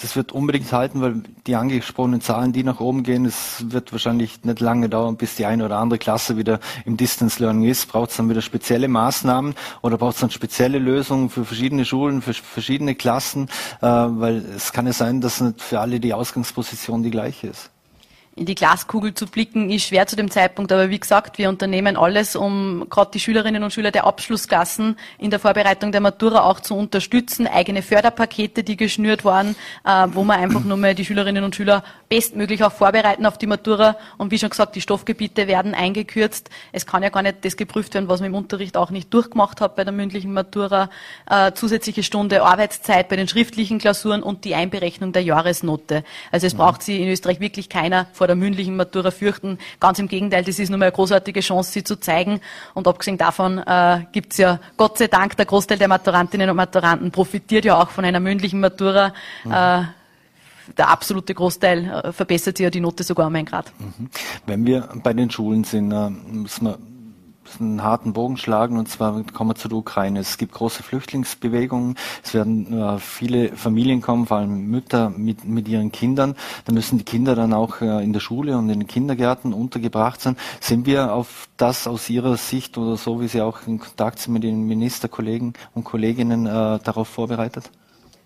[0.00, 4.44] das wird unbedingt halten, weil die angesprochenen Zahlen, die nach oben gehen, es wird wahrscheinlich
[4.44, 7.86] nicht lange dauern, bis die eine oder andere Klasse wieder im Distance Learning ist.
[7.90, 12.22] Braucht es dann wieder spezielle Maßnahmen oder braucht es dann spezielle Lösungen für verschiedene Schulen,
[12.22, 13.48] für verschiedene Klassen?
[13.80, 17.71] Äh, weil es kann ja sein, dass nicht für alle die Ausgangsposition die gleiche ist
[18.34, 20.72] in die Glaskugel zu blicken, ist schwer zu dem Zeitpunkt.
[20.72, 25.30] Aber wie gesagt, wir unternehmen alles, um gerade die Schülerinnen und Schüler der Abschlussklassen in
[25.30, 27.46] der Vorbereitung der Matura auch zu unterstützen.
[27.46, 31.84] Eigene Förderpakete, die geschnürt waren, äh, wo man einfach nur mal die Schülerinnen und Schüler
[32.08, 33.96] bestmöglich auch vorbereiten auf die Matura.
[34.16, 36.48] Und wie schon gesagt, die Stoffgebiete werden eingekürzt.
[36.72, 39.60] Es kann ja gar nicht das geprüft werden, was man im Unterricht auch nicht durchgemacht
[39.60, 40.88] hat bei der mündlichen Matura.
[41.28, 46.02] Äh, zusätzliche Stunde Arbeitszeit bei den schriftlichen Klausuren und die Einberechnung der Jahresnote.
[46.30, 49.58] Also es braucht sie in Österreich wirklich keiner vor der mündlichen Matura fürchten.
[49.80, 52.40] Ganz im Gegenteil, das ist nun mal eine großartige Chance, sie zu zeigen.
[52.72, 56.54] Und abgesehen davon äh, gibt es ja Gott sei Dank, der Großteil der Maturantinnen und
[56.54, 59.12] Maturanten profitiert ja auch von einer mündlichen Matura.
[59.42, 59.50] Mhm.
[59.50, 59.82] Äh,
[60.76, 63.72] der absolute Großteil äh, verbessert sich ja die Note sogar um einen Grad.
[63.80, 64.08] Mhm.
[64.46, 66.78] Wenn wir bei den Schulen sind, äh, müssen wir
[67.60, 70.20] einen harten Bogen schlagen und zwar kommen wir zur Ukraine.
[70.20, 75.68] Es gibt große Flüchtlingsbewegungen, es werden äh, viele Familien kommen, vor allem Mütter mit, mit
[75.68, 76.34] ihren Kindern.
[76.64, 80.20] Da müssen die Kinder dann auch äh, in der Schule und in den Kindergärten untergebracht
[80.20, 80.36] sein.
[80.60, 84.32] Sind wir auf das aus Ihrer Sicht oder so, wie Sie auch in Kontakt sind
[84.34, 87.70] mit den Ministerkollegen und Kolleginnen äh, darauf vorbereitet?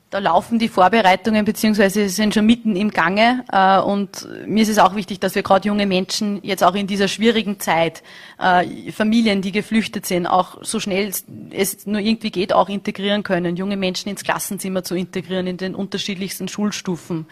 [0.09, 4.79] Da laufen die Vorbereitungen beziehungsweise sind schon mitten im Gange äh, und mir ist es
[4.79, 8.05] auch wichtig, dass wir gerade junge Menschen jetzt auch in dieser schwierigen Zeit,
[8.39, 11.13] äh, Familien, die geflüchtet sind, auch so schnell
[11.51, 15.75] es nur irgendwie geht, auch integrieren können, junge Menschen ins Klassenzimmer zu integrieren in den
[15.75, 17.27] unterschiedlichsten Schulstufen.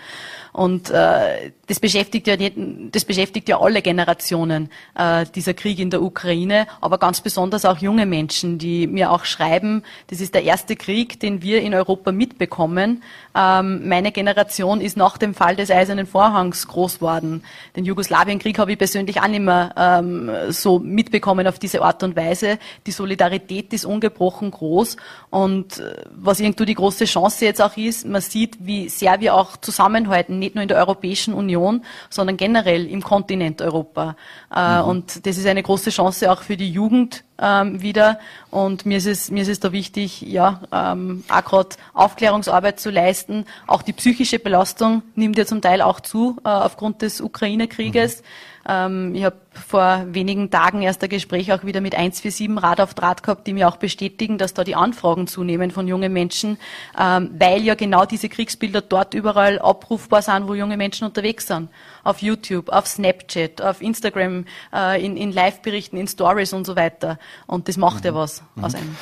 [0.55, 6.01] Und äh, das beschäftigt ja das beschäftigt ja alle Generationen äh, dieser Krieg in der
[6.01, 10.77] Ukraine, aber ganz besonders auch junge Menschen, die mir auch schreiben, das ist der erste
[10.77, 13.03] Krieg, den wir in Europa mitbekommen.
[13.35, 17.43] Ähm, meine Generation ist nach dem Fall des Eisernen Vorhangs groß worden.
[17.75, 22.15] Den Jugoslawienkrieg habe ich persönlich auch nicht mehr ähm, so mitbekommen auf diese Art und
[22.15, 22.61] Weise.
[22.87, 24.99] Die Solidarität ist ungebrochen groß
[25.31, 29.35] und äh, was irgendwo die große Chance jetzt auch ist, man sieht, wie sehr wir
[29.35, 34.17] auch zusammenhalten nicht nur in der Europäischen Union, sondern generell im Kontinent Europa.
[34.55, 34.89] Äh, mhm.
[34.89, 38.19] Und das ist eine große Chance auch für die Jugend ähm, wieder.
[38.51, 42.91] Und mir ist es, mir ist es da wichtig, ja, ähm, auch gerade Aufklärungsarbeit zu
[42.91, 43.47] leisten.
[43.67, 48.21] Auch die psychische Belastung nimmt ja zum Teil auch zu äh, aufgrund des Ukraine-Krieges.
[48.21, 48.27] Mhm.
[48.69, 52.95] Ähm, ich habe vor wenigen Tagen erst ein Gespräch auch wieder mit 147 Rad auf
[52.95, 56.59] Draht gehabt, die mir auch bestätigen, dass da die Anfragen zunehmen von jungen Menschen,
[56.99, 61.69] ähm, weil ja genau diese Kriegsbilder dort überall abrufbar sind, wo junge Menschen unterwegs sind.
[62.03, 67.19] Auf YouTube, auf Snapchat, auf Instagram, äh, in, in Live-Berichten, in Stories und so weiter.
[67.47, 68.07] Und das macht mhm.
[68.07, 68.97] ja was aus einem.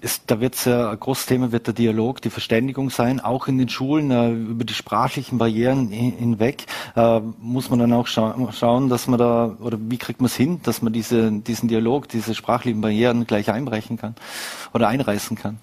[0.00, 3.48] Ist, da wird es ja ein großes Thema wird der Dialog, die Verständigung sein, auch
[3.48, 8.36] in den Schulen äh, über die sprachlichen Barrieren hinweg äh, muss man dann auch scha
[8.52, 12.08] schauen, dass man da oder wie kriegt man es hin, dass man diese, diesen Dialog,
[12.08, 14.14] diese sprachlichen Barrieren gleich einbrechen kann
[14.72, 15.58] oder einreißen kann.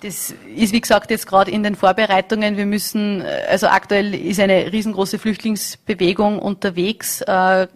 [0.00, 2.58] Das ist, wie gesagt, jetzt gerade in den Vorbereitungen.
[2.58, 7.24] Wir müssen, also aktuell ist eine riesengroße Flüchtlingsbewegung unterwegs.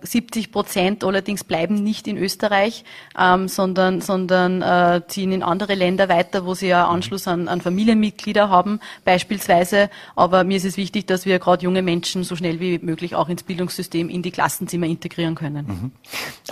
[0.03, 2.85] 70 äh, Prozent allerdings bleiben nicht in Österreich,
[3.19, 7.63] ähm, sondern, sondern äh, ziehen in andere Länder weiter, wo sie ja Anschluss an, an
[7.63, 9.89] Familienmitglieder haben, beispielsweise.
[10.15, 13.31] Aber mir ist es wichtig, dass wir gerade junge Menschen so schnell wie möglich auch
[13.31, 15.67] ins Bildungssystem, in die Klassenzimmer integrieren können.
[15.67, 15.93] Mhm.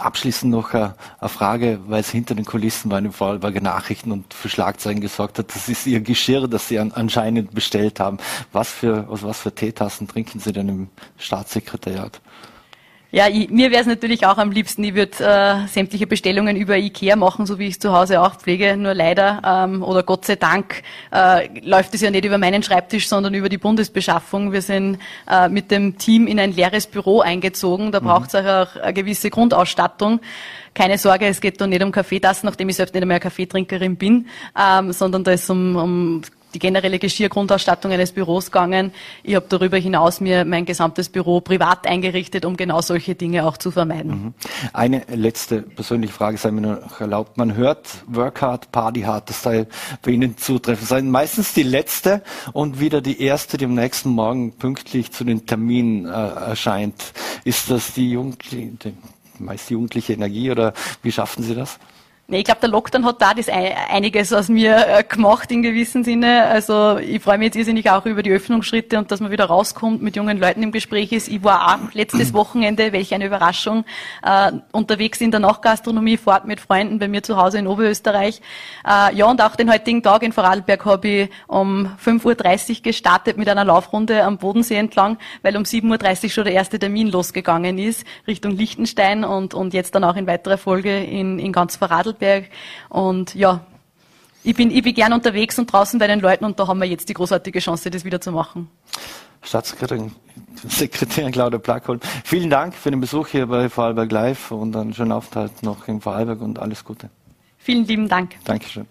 [0.01, 0.95] Abschließend noch eine,
[1.29, 5.58] Frage, weil es hinter den Kulissen bei den Vorarlberger Nachrichten und für Schlagzeilen gesorgt hat
[5.59, 8.19] das ist Ihr Geschirr, das Sie an, anscheinend bestellt haben.
[8.53, 12.21] Was für, aus was für Teetassen trinken Sie denn im Staatssekretariat?
[13.11, 16.77] Ja, ich, mir wäre es natürlich auch am liebsten, ich würde äh, sämtliche Bestellungen über
[16.77, 18.77] Ikea machen, so wie ich es zu Hause auch pflege.
[18.77, 23.09] Nur leider ähm, oder Gott sei Dank äh, läuft es ja nicht über meinen Schreibtisch,
[23.09, 24.53] sondern über die Bundesbeschaffung.
[24.53, 27.93] Wir sind äh, mit dem Team in ein leeres Büro eingezogen.
[27.93, 28.05] Da mhm.
[28.05, 30.21] braucht es auch eine gewisse Grundausstattung
[30.75, 34.29] keine Sorge, es geht da nicht um Kaffeetassen, nachdem ich selbst nicht einmal Kaffeetrinkerin bin,
[34.57, 36.23] ähm, sondern da ist um, um
[36.55, 38.93] die generelle Geschirrgrundausstattung eines Büros gegangen.
[39.23, 43.57] Ich habe darüber hinaus mir mein gesamtes Büro privat eingerichtet, um genau solche Dinge auch
[43.57, 44.11] zu vermeiden.
[44.11, 44.35] Mhm.
[44.73, 47.37] Eine letzte persönliche Frage sei mir noch erlaubt.
[47.37, 49.67] Man hört Work hard, Party hard, das sei
[50.03, 51.11] bei Ihnen zutreffend sein.
[51.11, 56.07] Meistens die letzte und wieder die erste, die am nächsten Morgen pünktlich zu den Terminen
[56.07, 57.13] äh, erscheint.
[57.45, 58.93] Ist das die Jugendliche,
[59.39, 61.79] meist jugendliche Energie oder wie schaffen Sie das?
[62.31, 66.05] Nee, ich glaube, der Lockdown hat da das einiges aus mir äh, gemacht in gewissem
[66.05, 66.45] Sinne.
[66.45, 70.03] Also ich freue mich jetzt irrsinnig auch über die Öffnungsschritte und dass man wieder rauskommt,
[70.03, 71.29] mit jungen Leuten im Gespräch ist.
[71.29, 73.87] Ich war auch letztes Wochenende, welche eine Überraschung,
[74.23, 78.43] äh, unterwegs in der Nachgastronomie fort mit Freunden bei mir zu Hause in Oberösterreich.
[78.87, 82.25] Äh, ja, und auch den heutigen Tag in Vorarlberg habe ich um 5.30
[82.77, 86.79] Uhr gestartet mit einer Laufrunde am Bodensee entlang, weil um 7.30 Uhr schon der erste
[86.79, 91.53] Termin losgegangen ist, Richtung Liechtenstein und, und jetzt dann auch in weiterer Folge in, in
[91.53, 92.18] ganz Vorarlberg.
[92.19, 92.51] Vorarlberg.
[92.89, 93.61] Und ja,
[94.43, 96.87] ich bin, ich bin gern unterwegs und draußen bei den Leuten und da haben wir
[96.89, 98.69] jetzt die großartige Chance, das wieder zu machen.
[99.43, 100.13] Staatssekretärin
[100.69, 105.13] Sekretärin Claudia Plackholm, vielen Dank für den Besuch hier bei Vorarlberg Live und einen schönen
[105.13, 107.11] Aufenthalt noch in Vorarlberg und alles Gute.
[107.59, 108.35] Vielen lieben Dank.
[108.45, 108.87] Dankeschön.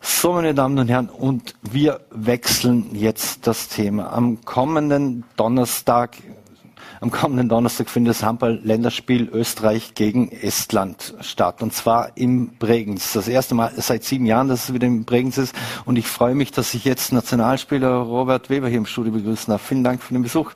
[0.00, 4.12] So, meine Damen und Herren, und wir wechseln jetzt das Thema.
[4.12, 6.16] Am kommenden Donnerstag
[7.00, 11.62] am kommenden Donnerstag findet das Handball-Länderspiel Österreich gegen Estland statt.
[11.62, 13.14] Und zwar im Bregenz.
[13.14, 15.54] Das erste Mal seit sieben Jahren, dass es wieder im Bregenz ist.
[15.86, 19.62] Und ich freue mich, dass ich jetzt Nationalspieler Robert Weber hier im Studio begrüßen darf.
[19.62, 20.52] Vielen Dank für den Besuch.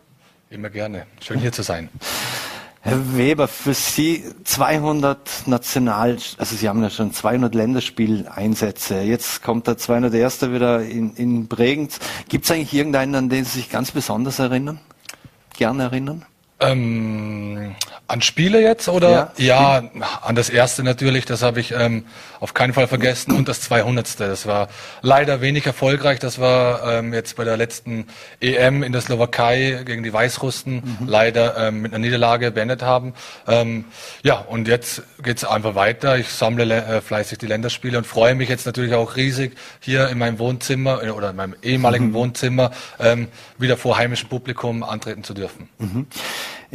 [0.51, 1.07] Immer gerne.
[1.21, 1.89] Schön hier zu sein.
[2.83, 9.01] Herr Weber, für Sie 200 National, also Sie haben ja schon 200 Länderspieleinsätze.
[9.01, 10.43] Jetzt kommt der 201.
[10.53, 11.99] wieder in, in Bregenz.
[12.29, 14.81] Gibt es eigentlich irgendeinen, an den Sie sich ganz besonders erinnern?
[15.57, 16.27] Gerne erinnern?
[16.61, 17.75] Ähm,
[18.07, 19.33] an Spiele jetzt oder?
[19.39, 19.91] Ja, ja,
[20.23, 22.05] an das erste natürlich, das habe ich ähm,
[22.39, 24.21] auf keinen Fall vergessen und das 200.
[24.21, 24.69] Das war
[25.01, 26.19] leider wenig erfolgreich.
[26.19, 28.07] Das war ähm, jetzt bei der letzten
[28.41, 30.99] EM in der Slowakei gegen die Weißrussen mhm.
[31.07, 33.15] leider ähm, mit einer Niederlage beendet haben.
[33.49, 33.87] Ähm,
[34.23, 36.19] ja, und jetzt geht's einfach weiter.
[36.19, 40.19] Ich sammle äh, fleißig die Länderspiele und freue mich jetzt natürlich auch riesig hier in
[40.19, 42.15] meinem Wohnzimmer äh, oder in meinem ehemaligen mhm.
[42.15, 45.69] Wohnzimmer ähm, wieder vor heimischem Publikum antreten zu dürfen.
[45.79, 46.07] Mhm.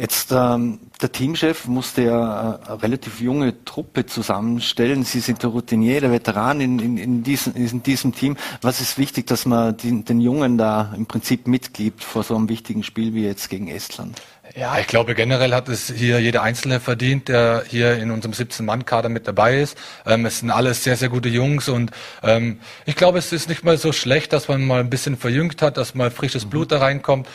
[0.00, 5.02] Jetzt ähm, der Teamchef musste ja äh, eine relativ junge Truppe zusammenstellen.
[5.02, 8.38] Sie sind der Routinier, der Veteran in, in, in, diesem, in diesem Team.
[8.62, 12.48] Was ist wichtig, dass man den, den Jungen da im Prinzip mitgibt vor so einem
[12.48, 14.22] wichtigen Spiel wie jetzt gegen Estland?
[14.56, 19.10] Ja, ich glaube generell hat es hier jeder Einzelne verdient, der hier in unserem 17-Mann-Kader
[19.10, 19.76] mit dabei ist.
[20.06, 21.90] Ähm, es sind alles sehr, sehr gute Jungs und
[22.22, 25.60] ähm, ich glaube, es ist nicht mal so schlecht, dass man mal ein bisschen verjüngt
[25.60, 26.70] hat, dass mal frisches Blut mhm.
[26.70, 27.28] da reinkommt.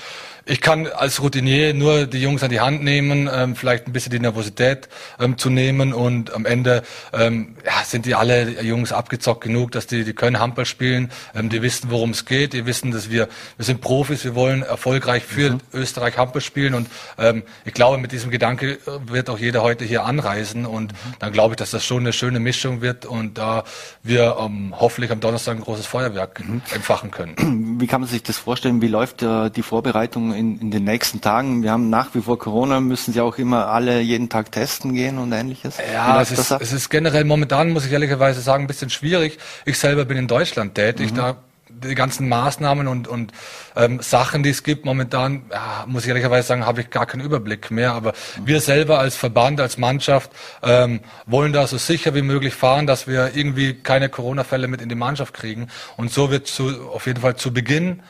[0.47, 4.11] Ich kann als Routinier nur die Jungs an die Hand nehmen, ähm, vielleicht ein bisschen
[4.11, 4.87] die Nervosität
[5.19, 9.87] ähm, zu nehmen und am Ende ähm, ja, sind die alle Jungs abgezockt genug, dass
[9.87, 13.27] die, die können Handball spielen, ähm, die wissen, worum es geht, die wissen, dass wir,
[13.57, 15.61] wir sind Profis, wir wollen erfolgreich für mhm.
[15.73, 18.77] Österreich Handball spielen und ähm, ich glaube, mit diesem Gedanke äh,
[19.07, 21.13] wird auch jeder heute hier anreisen und mhm.
[21.17, 23.63] dann glaube ich, dass das schon eine schöne Mischung wird und da
[24.03, 26.61] wir ähm, hoffentlich am Donnerstag ein großes Feuerwerk mhm.
[26.71, 27.79] entfachen können.
[27.79, 28.79] Wie kann man sich das vorstellen?
[28.83, 31.63] Wie läuft äh, die Vorbereitung in, in den nächsten Tagen?
[31.63, 35.17] Wir haben nach wie vor Corona, müssen Sie auch immer alle jeden Tag testen gehen
[35.17, 35.77] und ähnliches?
[35.93, 39.37] Ja, es ist, es ist generell momentan, muss ich ehrlicherweise sagen, ein bisschen schwierig.
[39.65, 41.15] Ich selber bin in Deutschland tätig, mhm.
[41.15, 41.37] da
[41.69, 43.31] die ganzen Maßnahmen und, und
[43.75, 47.21] ähm, Sachen, die es gibt, momentan, ja, muss ich ehrlicherweise sagen, habe ich gar keinen
[47.21, 47.93] Überblick mehr.
[47.93, 48.47] Aber mhm.
[48.47, 50.31] wir selber als Verband, als Mannschaft
[50.63, 54.89] ähm, wollen da so sicher wie möglich fahren, dass wir irgendwie keine Corona-Fälle mit in
[54.89, 55.67] die Mannschaft kriegen.
[55.97, 58.01] Und so wird zu, auf jeden Fall zu Beginn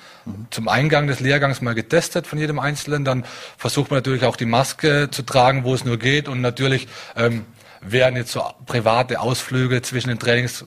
[0.50, 3.06] zum Eingang des Lehrgangs mal getestet von jedem Einzelnen.
[3.06, 3.26] Dann
[3.58, 6.28] versucht man natürlich auch die Maske zu tragen, wo es nur geht.
[6.28, 7.46] Und natürlich ähm,
[7.82, 10.66] werden jetzt so private Ausflüge zwischen den Trainings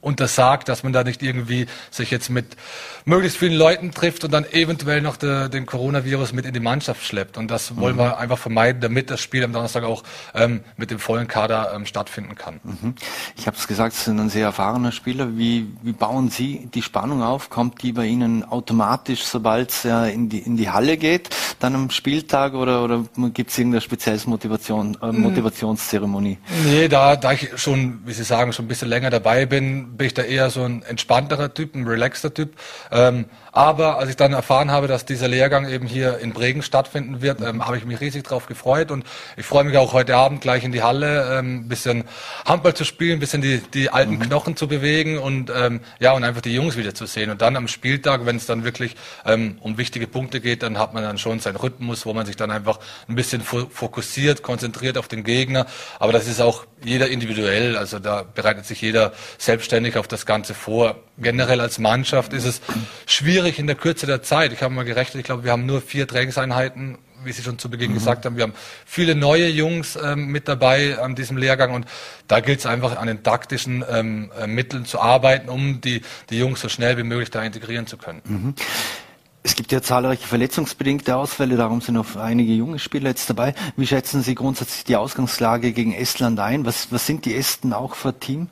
[0.00, 2.56] untersagt, dass man da nicht irgendwie sich jetzt mit
[3.04, 7.04] möglichst vielen Leuten trifft und dann eventuell noch de, den Coronavirus mit in die Mannschaft
[7.04, 7.36] schleppt.
[7.36, 8.00] Und das wollen mhm.
[8.00, 10.02] wir einfach vermeiden, damit das Spiel am Donnerstag auch
[10.34, 12.60] ähm, mit dem vollen Kader ähm, stattfinden kann.
[12.62, 12.94] Mhm.
[13.36, 15.36] Ich habe es gesagt, Sie sind ein sehr erfahrener Spieler.
[15.36, 17.50] Wie, wie bauen Sie die Spannung auf?
[17.50, 21.74] Kommt die bei Ihnen automatisch, sobald es äh, in, die, in die Halle geht, dann
[21.74, 25.20] am Spieltag oder, oder gibt es irgendeine spezielle Motivation, äh, mhm.
[25.20, 26.38] Motivationszeremonie?
[26.64, 30.06] Nee, da, da ich schon, wie Sie sagen, schon ein bisschen länger dabei bin, bin
[30.06, 32.56] ich da eher so ein entspannterer Typ, ein relaxter Typ.
[32.90, 37.22] Ähm, aber als ich dann erfahren habe, dass dieser Lehrgang eben hier in Bregen stattfinden
[37.22, 39.04] wird, ähm, habe ich mich riesig darauf gefreut und
[39.36, 42.04] ich freue mich auch heute Abend gleich in die Halle, ein ähm, bisschen
[42.44, 44.20] Handball zu spielen, ein bisschen die, die alten mhm.
[44.20, 47.30] Knochen zu bewegen und ähm, ja und einfach die Jungs wieder zu sehen.
[47.30, 50.94] Und dann am Spieltag, wenn es dann wirklich ähm, um wichtige Punkte geht, dann hat
[50.94, 55.08] man dann schon seinen Rhythmus, wo man sich dann einfach ein bisschen fokussiert, konzentriert auf
[55.08, 55.66] den Gegner.
[55.98, 60.54] Aber das ist auch jeder individuell, also da bereitet sich jeder selbstständig auf das Ganze
[60.54, 60.96] vor.
[61.20, 62.60] Generell als Mannschaft ist es
[63.06, 64.52] schwierig in der Kürze der Zeit.
[64.52, 67.70] Ich habe mal gerechnet, ich glaube, wir haben nur vier Trainingseinheiten wie Sie schon zu
[67.70, 67.94] Beginn mhm.
[67.94, 68.54] gesagt haben, wir haben
[68.86, 71.86] viele neue Jungs ähm, mit dabei an diesem Lehrgang und
[72.28, 76.38] da gilt es einfach an den taktischen ähm, äh, Mitteln zu arbeiten, um die, die
[76.38, 78.22] Jungs so schnell wie möglich da integrieren zu können.
[78.24, 78.54] Mhm.
[79.42, 83.54] Es gibt ja zahlreiche verletzungsbedingte Ausfälle, darum sind auch einige junge Spieler jetzt dabei.
[83.74, 86.66] Wie schätzen Sie grundsätzlich die Ausgangslage gegen Estland ein?
[86.66, 88.48] Was, was sind die Esten auch für Team?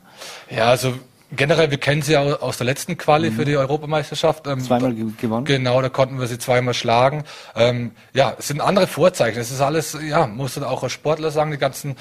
[0.49, 0.95] Ja, also
[1.31, 3.35] generell, wir kennen sie ja aus der letzten Quali mhm.
[3.35, 4.47] für die Europameisterschaft.
[4.47, 5.45] Ähm, zweimal gewonnen.
[5.45, 7.23] Genau, da konnten wir sie zweimal schlagen.
[7.55, 9.39] Ähm, ja, es sind andere Vorzeichen.
[9.39, 11.95] Es ist alles, ja, muss man auch als Sportler sagen, die ganzen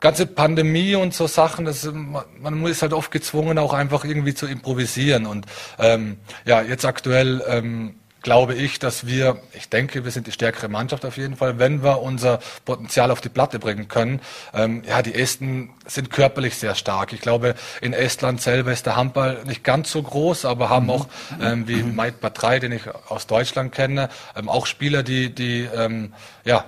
[0.00, 4.46] ganze Pandemie und so Sachen, das, man ist halt oft gezwungen, auch einfach irgendwie zu
[4.46, 5.26] improvisieren.
[5.26, 5.46] Und
[5.78, 7.94] ähm, ja, jetzt aktuell ähm,
[8.26, 11.84] glaube ich, dass wir, ich denke, wir sind die stärkere Mannschaft auf jeden Fall, wenn
[11.84, 14.20] wir unser Potenzial auf die Platte bringen können.
[14.52, 17.12] Ähm, ja, die Esten sind körperlich sehr stark.
[17.12, 21.06] Ich glaube, in Estland selber ist der Handball nicht ganz so groß, aber haben auch,
[21.40, 26.12] ähm, wie Mike Batrei, den ich aus Deutschland kenne, ähm, auch Spieler, die, die ähm,
[26.44, 26.64] ja,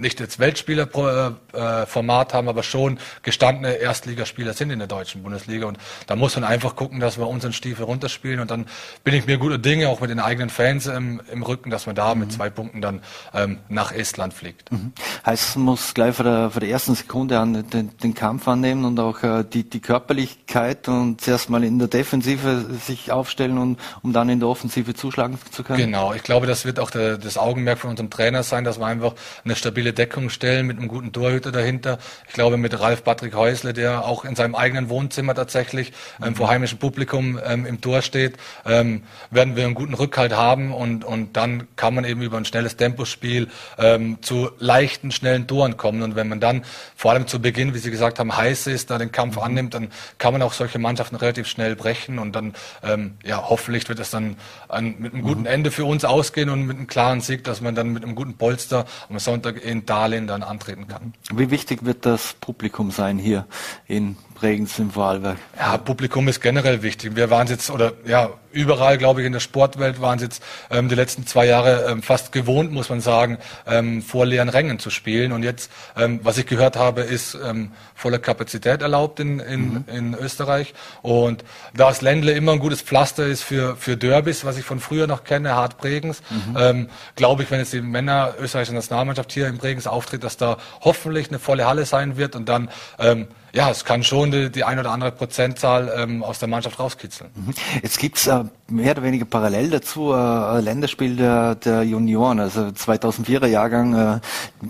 [0.00, 5.66] nicht jetzt Weltspielerformat haben, aber schon gestandene Erstligaspieler sind in der deutschen Bundesliga.
[5.66, 8.40] Und da muss man einfach gucken, dass wir unseren Stiefel runterspielen.
[8.40, 8.66] Und dann
[9.04, 11.94] bin ich mir guter Dinge, auch mit den eigenen Fans im, im Rücken, dass man
[11.94, 12.20] da mhm.
[12.20, 13.00] mit zwei Punkten dann
[13.34, 14.72] ähm, nach Estland fliegt.
[14.72, 14.92] Mhm.
[15.24, 18.84] Heißt, man muss gleich vor der, vor der ersten Sekunde an den, den Kampf annehmen
[18.84, 23.78] und auch äh, die, die Körperlichkeit und zuerst mal in der Defensive sich aufstellen und
[24.02, 25.78] um dann in der Offensive zuschlagen zu können?
[25.78, 28.86] Genau, ich glaube, das wird auch der, das Augenmerk von unserem Trainer sein, dass wir
[28.86, 31.98] einfach eine stabile stabile Deckung stellen mit einem guten Torhüter dahinter.
[32.28, 35.92] Ich glaube mit Ralf Patrick Häusle, der auch in seinem eigenen Wohnzimmer tatsächlich
[36.24, 40.72] ähm, vor heimischem Publikum ähm, im Tor steht, ähm, werden wir einen guten Rückhalt haben
[40.72, 43.48] und, und dann kann man eben über ein schnelles Tempospiel
[43.78, 46.02] ähm, zu leichten, schnellen Toren kommen.
[46.02, 46.64] Und wenn man dann
[46.96, 49.42] vor allem zu Beginn, wie Sie gesagt haben, heiß ist, da den Kampf mhm.
[49.42, 53.88] annimmt, dann kann man auch solche Mannschaften relativ schnell brechen und dann, ähm, ja, hoffentlich
[53.88, 54.36] wird es dann
[54.68, 55.46] ein, mit einem guten mhm.
[55.46, 58.34] Ende für uns ausgehen und mit einem klaren Sieg, dass man dann mit einem guten
[58.34, 61.14] Polster am Sonntag in Darlehen dann antreten kann.
[61.32, 63.46] Wie wichtig wird das Publikum sein hier
[63.86, 65.36] in Bregenz im Vorarlberg?
[65.58, 67.14] Ja, Publikum ist generell wichtig.
[67.14, 70.88] Wir waren jetzt, oder ja, überall, glaube ich, in der Sportwelt waren es jetzt ähm,
[70.88, 74.88] die letzten zwei Jahre ähm, fast gewohnt, muss man sagen, ähm, vor leeren Rängen zu
[74.88, 75.32] spielen.
[75.32, 79.84] Und jetzt, ähm, was ich gehört habe, ist ähm, volle Kapazität erlaubt in, in, mhm.
[79.92, 80.72] in Österreich.
[81.02, 84.80] Und da das Ländle immer ein gutes Pflaster ist für, für Derbys, was ich von
[84.80, 86.56] früher noch kenne, Hart Bregenz, mhm.
[86.58, 90.56] ähm, glaube ich, wenn jetzt die Männer österreichische Nationalmannschaft hier in Bregenz auftritt, dass da
[90.80, 94.64] hoffentlich eine volle Halle sein wird und dann ähm, ja, es kann schon die, die
[94.64, 97.30] ein oder andere Prozentzahl ähm, aus der Mannschaft rauskitzeln.
[97.34, 97.54] Mhm.
[97.82, 103.46] Jetzt gibt's äh, mehr oder weniger parallel dazu äh, Länderspiel der, der Junioren, also 2004er
[103.46, 104.20] Jahrgang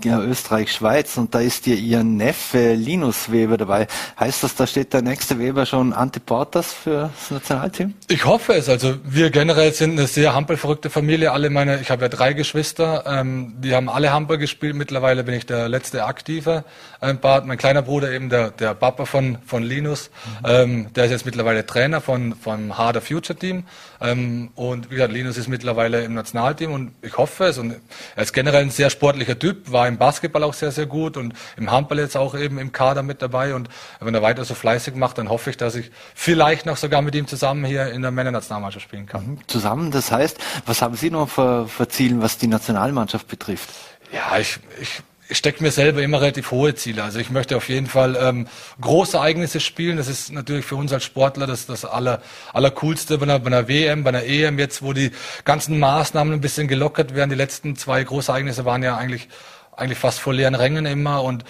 [0.03, 3.87] äh, Österreich-Schweiz und da ist ja ihr Neffe Linus Weber dabei.
[4.19, 7.93] Heißt das, da steht der nächste Weber schon Antiportas für das Nationalteam?
[8.07, 8.69] Ich hoffe es.
[8.69, 11.31] Also wir generell sind eine sehr hampelverrückte Familie.
[11.31, 14.75] Alle meine, ich habe ja drei Geschwister, ähm, die haben alle Hampel gespielt.
[14.75, 16.63] Mittlerweile bin ich der letzte aktive
[17.01, 17.45] ähm, Part.
[17.45, 20.09] Mein kleiner Bruder eben, der, der der Papa von, von Linus.
[20.09, 20.45] Mhm.
[20.45, 23.63] Ähm, der ist jetzt mittlerweile Trainer von, vom Harder Future Team.
[23.99, 27.57] Ähm, und wie gesagt, Linus ist mittlerweile im Nationalteam und ich hoffe es.
[27.57, 27.75] Und
[28.15, 31.33] er ist generell ein sehr sportlicher Typ, war im Basketball auch sehr, sehr gut und
[31.57, 33.53] im Handball jetzt auch eben im Kader mit dabei.
[33.53, 37.01] Und wenn er weiter so fleißig macht, dann hoffe ich, dass ich vielleicht noch sogar
[37.01, 39.27] mit ihm zusammen hier in der Männernationalmannschaft spielen kann.
[39.27, 39.39] Mhm.
[39.47, 43.69] Zusammen, das heißt, was haben Sie noch für, für Ziele, was die Nationalmannschaft betrifft?
[44.11, 47.03] Ja, ich ich stecke mir selber immer relativ hohe Ziele.
[47.03, 48.47] Also ich möchte auf jeden Fall ähm,
[48.79, 49.97] große Ereignisse spielen.
[49.97, 52.21] Das ist natürlich für uns als Sportler das, das aller,
[52.53, 55.11] allercoolste bei einer, bei einer WM, bei einer EM jetzt, wo die
[55.45, 57.29] ganzen Maßnahmen ein bisschen gelockert werden.
[57.29, 59.29] Die letzten zwei Großereignisse waren ja eigentlich,
[59.75, 61.43] eigentlich fast vor leeren Rängen immer und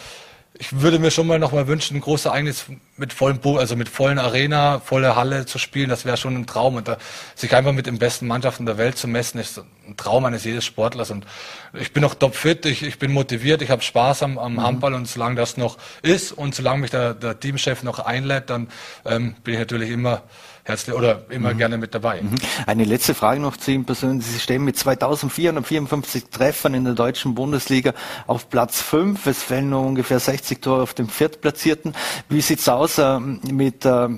[0.53, 2.65] ich würde mir schon mal noch mal wünschen, ein großes Ereignis
[2.97, 5.89] mit vollen, also mit vollen Arena, voller Halle zu spielen.
[5.89, 6.75] Das wäre schon ein Traum.
[6.75, 6.97] Und da,
[7.35, 10.65] sich einfach mit den besten Mannschaften der Welt zu messen, ist ein Traum eines jedes
[10.65, 11.09] Sportlers.
[11.09, 11.25] Und
[11.73, 14.61] ich bin noch topfit, ich, ich bin motiviert, ich habe Spaß am, am mhm.
[14.63, 14.93] Handball.
[14.93, 18.67] Und solange das noch ist und solange mich der, der Teamchef noch einlädt, dann
[19.05, 20.23] ähm, bin ich natürlich immer
[20.71, 21.57] herzlich oder immer mhm.
[21.57, 22.21] gerne mit dabei.
[22.21, 22.35] Mhm.
[22.65, 24.25] Eine letzte Frage noch zu Ihnen persönlich.
[24.25, 27.93] Sie stehen mit 2454 Treffern in der deutschen Bundesliga
[28.27, 29.25] auf Platz 5.
[29.27, 31.93] Es fällen nur ungefähr 60 Tore auf dem Viertplatzierten.
[32.29, 34.09] Wie sieht's aus äh, mit äh,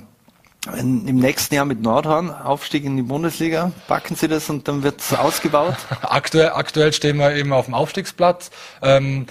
[0.78, 3.74] im nächsten Jahr mit Nordhorn Aufstieg in die Bundesliga.
[3.88, 5.76] Packen Sie das und dann wird es ausgebaut?
[6.02, 8.50] aktuell, aktuell stehen wir eben auf dem Aufstiegsplatz.
[8.82, 9.26] Ähm,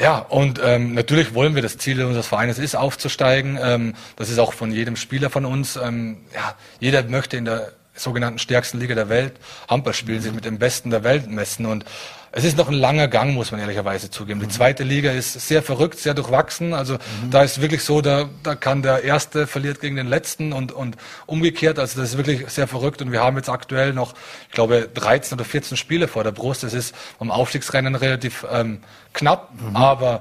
[0.00, 3.58] ja, und ähm, natürlich wollen wir das Ziel unseres Vereines ist aufzusteigen.
[3.60, 5.76] Ähm, das ist auch von jedem Spieler von uns.
[5.76, 9.34] Ähm, ja, jeder möchte in der sogenannten stärksten Liga der Welt
[9.68, 11.66] Handball spielen, sich mit dem Besten der Welt messen.
[11.66, 11.84] Und
[12.32, 14.40] es ist noch ein langer Gang, muss man ehrlicherweise zugeben.
[14.40, 16.74] Die zweite Liga ist sehr verrückt, sehr durchwachsen.
[16.74, 17.30] Also mhm.
[17.30, 20.96] da ist wirklich so, da, da kann der Erste verliert gegen den Letzten und, und
[21.26, 21.78] umgekehrt.
[21.78, 23.00] Also das ist wirklich sehr verrückt.
[23.00, 24.14] Und wir haben jetzt aktuell noch,
[24.48, 26.62] ich glaube, 13 oder 14 Spiele vor der Brust.
[26.62, 28.80] Das ist vom Aufstiegsrennen relativ ähm,
[29.14, 29.74] knapp, mhm.
[29.74, 30.20] aber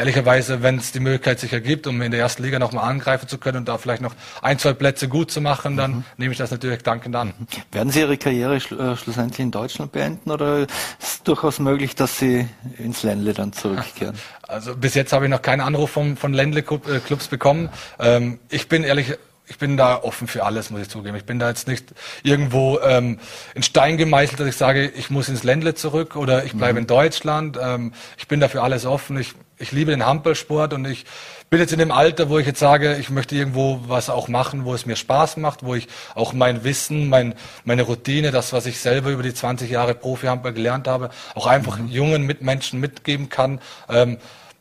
[0.00, 3.36] ehrlicherweise, wenn es die Möglichkeit sich ergibt, um in der ersten Liga nochmal angreifen zu
[3.38, 6.04] können und da vielleicht noch ein, zwei Plätze gut zu machen, dann mhm.
[6.16, 7.28] nehme ich das natürlich dankend an.
[7.38, 7.46] Mhm.
[7.70, 11.94] Werden Sie Ihre Karriere schl äh, schlussendlich in Deutschland beenden oder ist es durchaus möglich,
[11.94, 14.16] dass Sie ins Ländle dann zurückkehren?
[14.50, 17.68] Also bis jetzt habe ich noch keinen Anruf vom, von Ländle-Clubs bekommen.
[18.00, 19.16] Ähm, ich bin ehrlich
[19.50, 21.16] ich bin da offen für alles, muss ich zugeben.
[21.16, 23.18] Ich bin da jetzt nicht irgendwo ähm,
[23.56, 26.78] in Stein gemeißelt, dass ich sage, ich muss ins Ländle zurück oder ich bleibe mhm.
[26.78, 27.58] in Deutschland.
[27.60, 29.18] Ähm, ich bin da für alles offen.
[29.18, 31.04] Ich, ich liebe den Handballsport und ich
[31.50, 34.64] bin jetzt in dem Alter, wo ich jetzt sage, ich möchte irgendwo was auch machen,
[34.64, 37.34] wo es mir Spaß macht, wo ich auch mein Wissen, mein,
[37.64, 41.76] meine Routine, das, was ich selber über die 20 Jahre Profi-Handball gelernt habe, auch einfach
[41.76, 41.88] mhm.
[41.88, 43.60] jungen Mitmenschen mitgeben kann.
[43.88, 44.18] Ähm,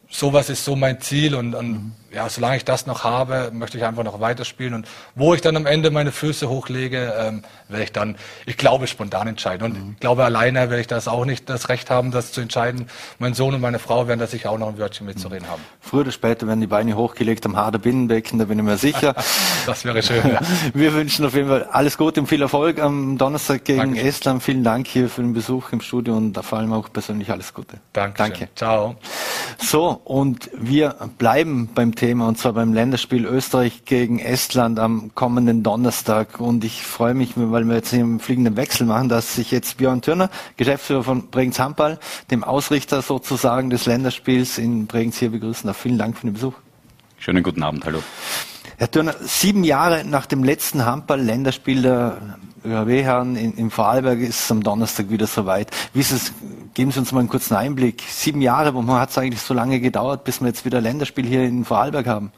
[0.09, 3.77] sowas ist so mein Ziel und, und mhm ja, solange ich das noch habe, möchte
[3.77, 4.73] ich einfach noch weiterspielen.
[4.73, 8.87] Und wo ich dann am Ende meine Füße hochlege, ähm, werde ich dann, ich glaube,
[8.87, 9.65] spontan entscheiden.
[9.65, 9.91] Und mhm.
[9.93, 12.87] ich glaube, alleine werde ich das auch nicht das Recht haben, das zu entscheiden.
[13.19, 15.51] Mein Sohn und meine Frau werden da sicher auch noch ein Wörtchen mitzureden mhm.
[15.51, 15.61] haben.
[15.79, 19.13] Früher oder später werden die Beine hochgelegt am Harder Binnenbecken, da bin ich mir sicher.
[19.65, 20.27] das wäre schön.
[20.27, 20.39] Ja.
[20.73, 24.07] Wir wünschen auf jeden Fall alles Gute und viel Erfolg am Donnerstag gegen Dankeschön.
[24.07, 24.43] Estland.
[24.43, 27.77] Vielen Dank hier für den Besuch im Studio und vor allem auch persönlich alles Gute.
[27.93, 28.17] Danke.
[28.17, 28.49] Danke.
[28.55, 28.95] Ciao.
[29.57, 35.63] So, und wir bleiben beim Thema und zwar beim Länderspiel Österreich gegen Estland am kommenden
[35.63, 36.39] Donnerstag.
[36.39, 40.01] Und ich freue mich, weil wir jetzt im fliegenden Wechsel machen, dass sich jetzt Björn
[40.01, 41.99] Türner, Geschäftsführer von Bregenz Handball,
[42.31, 45.75] dem Ausrichter sozusagen des Länderspiels in Bregenz hier begrüßen darf.
[45.75, 46.53] Vielen Dank für den Besuch.
[47.17, 48.01] Schönen guten Abend, hallo.
[48.77, 54.51] Herr Türner, sieben Jahre nach dem letzten Handball-Länderspiel der ÖHW-Herren in, in Vorarlberg ist es
[54.51, 55.69] am Donnerstag wieder soweit.
[55.93, 56.33] Wie ist es,
[56.73, 58.03] geben Sie uns mal einen kurzen Einblick.
[58.07, 61.43] Sieben Jahre, warum hat es eigentlich so lange gedauert, bis wir jetzt wieder Länderspiel hier
[61.43, 62.31] in Vorarlberg haben?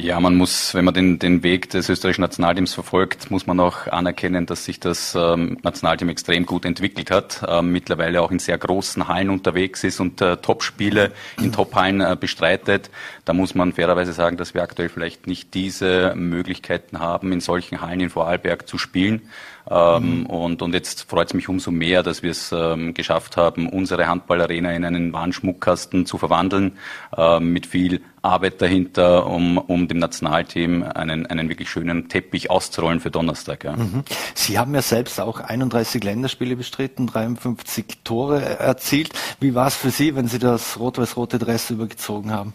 [0.00, 3.88] Ja, man muss, wenn man den, den Weg des österreichischen Nationalteams verfolgt, muss man auch
[3.88, 8.56] anerkennen, dass sich das ähm, Nationalteam extrem gut entwickelt hat, ähm, mittlerweile auch in sehr
[8.58, 12.90] großen Hallen unterwegs ist und äh, Topspiele in Tophallen äh, bestreitet.
[13.24, 17.80] Da muss man fairerweise sagen, dass wir aktuell vielleicht nicht diese Möglichkeiten haben, in solchen
[17.80, 19.22] Hallen in Vorarlberg zu spielen.
[19.70, 20.26] Ähm, mhm.
[20.26, 24.06] und, und jetzt freut es mich umso mehr, dass wir es ähm, geschafft haben, unsere
[24.06, 26.78] Handballarena in einen wahren Schmuckkasten zu verwandeln,
[27.16, 33.00] ähm, mit viel Arbeit dahinter, um, um dem Nationalteam einen, einen wirklich schönen Teppich auszurollen
[33.00, 33.64] für Donnerstag.
[33.64, 33.76] Ja.
[33.76, 34.04] Mhm.
[34.34, 39.10] Sie haben ja selbst auch 31 Länderspiele bestritten, 53 Tore erzielt.
[39.40, 42.54] Wie war es für Sie, wenn Sie das rot-weiß-rote Dress übergezogen haben?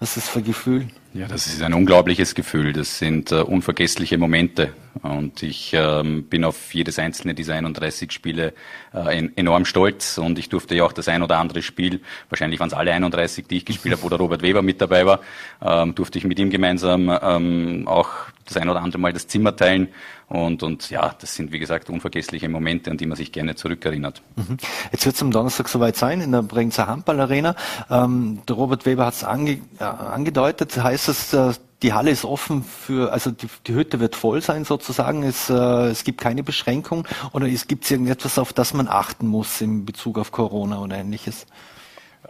[0.00, 0.88] Was ist das für ein Gefühl?
[1.12, 2.72] Ja, das ist ein unglaubliches Gefühl.
[2.72, 4.72] Das sind uh, unvergessliche Momente.
[5.02, 8.54] Und ich ähm, bin auf jedes einzelne dieser 31 Spiele
[8.94, 10.16] äh, en enorm stolz.
[10.16, 13.46] Und ich durfte ja auch das ein oder andere Spiel, wahrscheinlich waren es alle 31,
[13.46, 15.20] die ich gespielt habe, wo der Robert Weber mit dabei war,
[15.60, 18.08] ähm, durfte ich mit ihm gemeinsam ähm, auch
[18.44, 19.88] das ein oder andere Mal das Zimmer teilen.
[20.28, 24.22] Und, und ja, das sind, wie gesagt, unvergessliche Momente, an die man sich gerne zurückerinnert.
[24.36, 24.58] Mhm.
[24.92, 27.56] Jetzt wird es am Donnerstag soweit sein in der Bregenzer Handballarena.
[27.90, 30.82] Ähm, der Robert Weber hat es ange, äh, angedeutet.
[30.82, 31.52] Heißt das, äh,
[31.82, 35.22] die Halle ist offen für, also die, die Hütte wird voll sein sozusagen.
[35.22, 35.54] Es, äh,
[35.88, 40.18] es gibt keine Beschränkung oder es gibt irgendetwas, auf das man achten muss in Bezug
[40.18, 41.46] auf Corona oder ähnliches?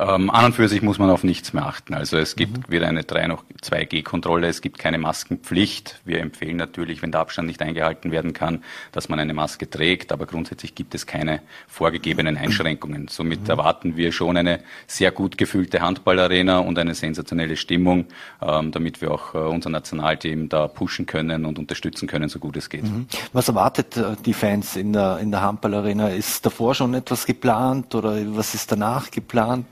[0.00, 1.92] Ähm, an und für sich muss man auf nichts mehr achten.
[1.92, 2.72] Also es gibt mhm.
[2.72, 6.00] weder eine 3 noch 2G-Kontrolle, es gibt keine Maskenpflicht.
[6.06, 10.10] Wir empfehlen natürlich, wenn der Abstand nicht eingehalten werden kann, dass man eine Maske trägt,
[10.10, 13.08] aber grundsätzlich gibt es keine vorgegebenen Einschränkungen.
[13.08, 13.50] Somit mhm.
[13.50, 18.06] erwarten wir schon eine sehr gut gefüllte Handballarena und eine sensationelle Stimmung,
[18.40, 22.56] ähm, damit wir auch äh, unser Nationalteam da pushen können und unterstützen können, so gut
[22.56, 22.84] es geht.
[22.84, 23.06] Mhm.
[23.34, 26.08] Was erwartet äh, die Fans in der, in der Handballarena?
[26.08, 29.66] Ist davor schon etwas geplant oder was ist danach geplant?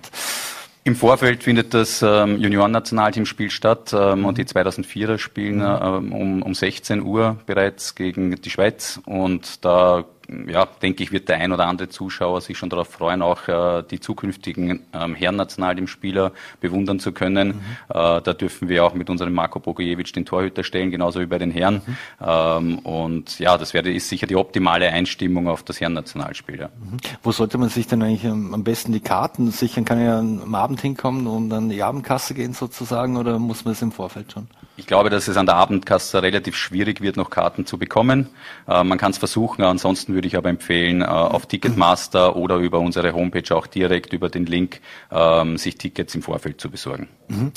[0.84, 6.54] Im Vorfeld findet das ähm, Junioren-Nationalteamspiel statt ähm, und die 2004er spielen ähm, um, um
[6.54, 8.98] 16 Uhr bereits gegen die Schweiz.
[9.04, 10.04] Und da
[10.46, 13.82] ja, denke ich, wird der ein oder andere Zuschauer sich schon darauf freuen, auch äh,
[13.82, 17.48] die zukünftigen ähm, Herrennationalteamspieler bewundern zu können.
[17.48, 17.52] Mhm.
[17.88, 21.38] Äh, da dürfen wir auch mit unserem Marco Bogojevic den Torhüter stellen, genauso wie bei
[21.38, 21.80] den Herren.
[21.86, 21.96] Mhm.
[22.20, 26.60] Ähm, und ja, das wäre, ist sicher die optimale Einstimmung auf das Herrennationalspiel.
[26.60, 26.68] Ja.
[26.68, 26.98] Mhm.
[27.22, 29.86] Wo sollte man sich denn eigentlich am besten die Karten sichern?
[29.86, 33.80] Kann ja am Abend hinkommen und dann die Abendkasse gehen sozusagen oder muss man es
[33.80, 34.46] im Vorfeld schon?
[34.76, 38.28] Ich glaube, dass es an der Abendkasse relativ schwierig wird, noch Karten zu bekommen.
[38.68, 42.80] Äh, man kann es versuchen, ansonsten würde ich aber empfehlen, äh, auf Ticketmaster oder über
[42.80, 44.80] unsere Homepage auch direkt über den Link
[45.12, 47.08] ähm, sich Tickets im Vorfeld zu besorgen.
[47.28, 47.52] Mhm.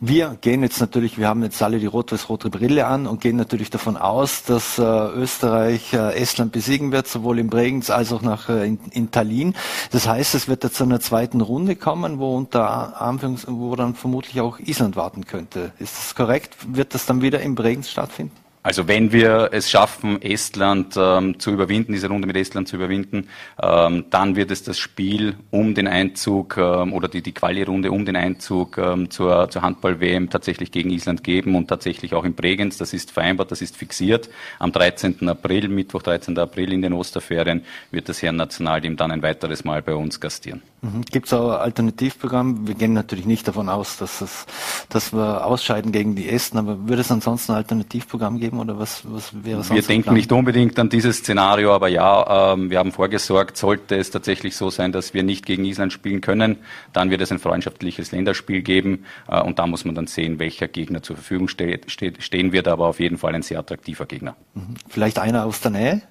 [0.00, 3.68] Wir gehen jetzt natürlich, wir haben jetzt alle die rot-weiß-rote Brille an und gehen natürlich
[3.68, 8.48] davon aus, dass äh, Österreich äh, Estland besiegen wird, sowohl in Bregenz als auch nach,
[8.48, 9.54] in, in, Tallinn.
[9.90, 13.94] Das heißt, es wird jetzt zu einer zweiten Runde kommen, wo unter Anführungs wo dann
[13.94, 15.72] vermutlich auch Island warten könnte.
[15.78, 16.56] Ist das korrekt?
[16.66, 18.45] Wird das dann wieder in Bregenz stattfinden?
[18.66, 23.28] Also wenn wir es schaffen, Estland ähm, zu überwinden, diese Runde mit Estland zu überwinden,
[23.62, 28.04] ähm, dann wird es das Spiel um den Einzug ähm, oder die, die Quali-Runde um
[28.04, 32.76] den Einzug ähm, zur, zur Handball-WM tatsächlich gegen Island geben und tatsächlich auch in Bregenz.
[32.76, 34.28] Das ist vereinbart, das ist fixiert.
[34.58, 35.28] Am 13.
[35.28, 36.36] April, Mittwoch 13.
[36.36, 37.62] April in den Osterferien,
[37.92, 40.60] wird das Herren-Nationalteam dann ein weiteres Mal bei uns gastieren.
[40.82, 41.02] Mhm.
[41.02, 42.66] Gibt es auch Alternativprogramm?
[42.66, 44.44] Wir gehen natürlich nicht davon aus, dass, es,
[44.88, 48.55] dass wir ausscheiden gegen die Esten, aber würde es ansonsten ein Alternativprogramm geben?
[48.56, 52.52] Geben oder was, was wäre sonst Wir denken nicht unbedingt an dieses Szenario, aber ja,
[52.52, 56.20] ähm, wir haben vorgesorgt, sollte es tatsächlich so sein, dass wir nicht gegen Island spielen
[56.20, 56.58] können,
[56.92, 60.68] dann wird es ein freundschaftliches Länderspiel geben äh, und da muss man dann sehen, welcher
[60.68, 64.36] Gegner zur Verfügung steht, steht, stehen wird, aber auf jeden Fall ein sehr attraktiver Gegner.
[64.54, 64.74] Mhm.
[64.88, 66.02] Vielleicht einer aus der Nähe?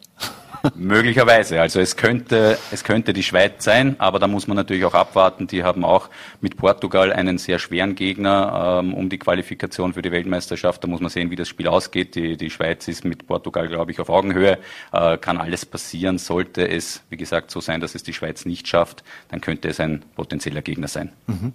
[0.75, 1.61] Möglicherweise.
[1.61, 5.47] Also es könnte, es könnte die Schweiz sein, aber da muss man natürlich auch abwarten.
[5.47, 6.09] Die haben auch
[6.41, 10.83] mit Portugal einen sehr schweren Gegner ähm, um die Qualifikation für die Weltmeisterschaft.
[10.83, 12.15] Da muss man sehen, wie das Spiel ausgeht.
[12.15, 14.57] Die, die Schweiz ist mit Portugal, glaube ich, auf Augenhöhe.
[14.91, 16.17] Äh, kann alles passieren.
[16.17, 19.79] Sollte es, wie gesagt, so sein, dass es die Schweiz nicht schafft, dann könnte es
[19.79, 21.11] ein potenzieller Gegner sein.
[21.27, 21.53] Mhm.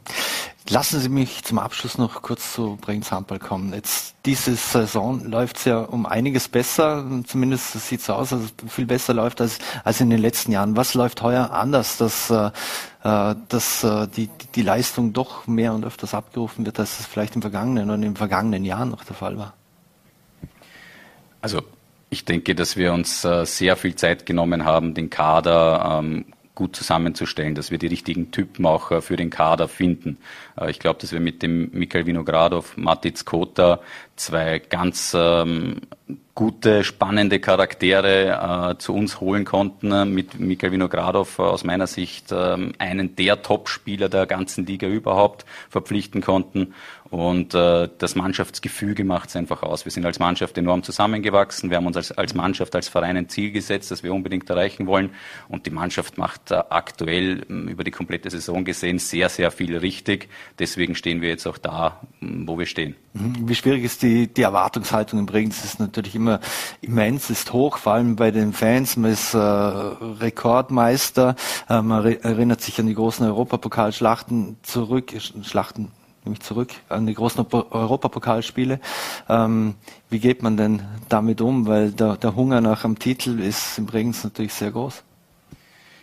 [0.68, 3.72] Lassen Sie mich zum Abschluss noch kurz zu Bregenz Handball kommen.
[3.72, 8.42] Jetzt diese Saison läuft es ja um einiges besser, zumindest sieht es so aus, dass
[8.42, 10.76] es viel besser läuft als, als in den letzten Jahren.
[10.76, 12.50] Was läuft heuer anders, dass, äh,
[13.02, 17.42] dass äh, die, die Leistung doch mehr und öfters abgerufen wird, als es vielleicht im
[17.42, 19.54] vergangenen oder im vergangenen Jahr noch der Fall war?
[21.40, 21.62] Also
[22.11, 26.26] ich denke, dass wir uns äh, sehr viel Zeit genommen haben, den Kader ähm,
[26.61, 30.18] gut zusammenzustellen, dass wir die richtigen Typen auch äh, für den Kader finden.
[30.61, 33.80] Äh, ich glaube, dass wir mit dem Mikhail Vinogradov, Matic Kota
[34.14, 35.80] zwei ganz ähm,
[36.34, 40.12] gute, spannende Charaktere äh, zu uns holen konnten.
[40.12, 45.46] Mit Mikhail Vinogradov äh, aus meiner Sicht äh, einen der Top-Spieler der ganzen Liga überhaupt
[45.70, 46.74] verpflichten konnten.
[47.11, 49.84] Und äh, das Mannschaftsgefüge macht es einfach aus.
[49.84, 51.68] Wir sind als Mannschaft enorm zusammengewachsen.
[51.68, 54.86] Wir haben uns als, als Mannschaft, als Verein ein Ziel gesetzt, das wir unbedingt erreichen
[54.86, 55.11] wollen.
[55.48, 60.28] Und die Mannschaft macht äh, aktuell über die komplette Saison gesehen sehr, sehr viel richtig.
[60.61, 62.94] Deswegen stehen wir jetzt auch da, wo wir stehen.
[63.14, 63.48] Mhm.
[63.48, 65.62] Wie schwierig ist die, die Erwartungshaltung in Bregenz?
[65.62, 66.38] Das ist natürlich immer
[66.80, 68.96] immens, ist hoch, vor allem bei den Fans.
[68.96, 71.34] Man ist äh, Rekordmeister.
[71.68, 75.12] Äh, man erinnert sich an die großen Europapokalschlachten zurück.
[75.42, 75.90] Schlachten
[76.31, 78.81] nämlich zurück an die großen Europapokalspiele.
[79.28, 79.74] Ähm,
[80.09, 81.66] wie geht man denn damit um?
[81.66, 85.03] Weil der, der Hunger nach einem Titel ist in Bregenz natürlich sehr groß.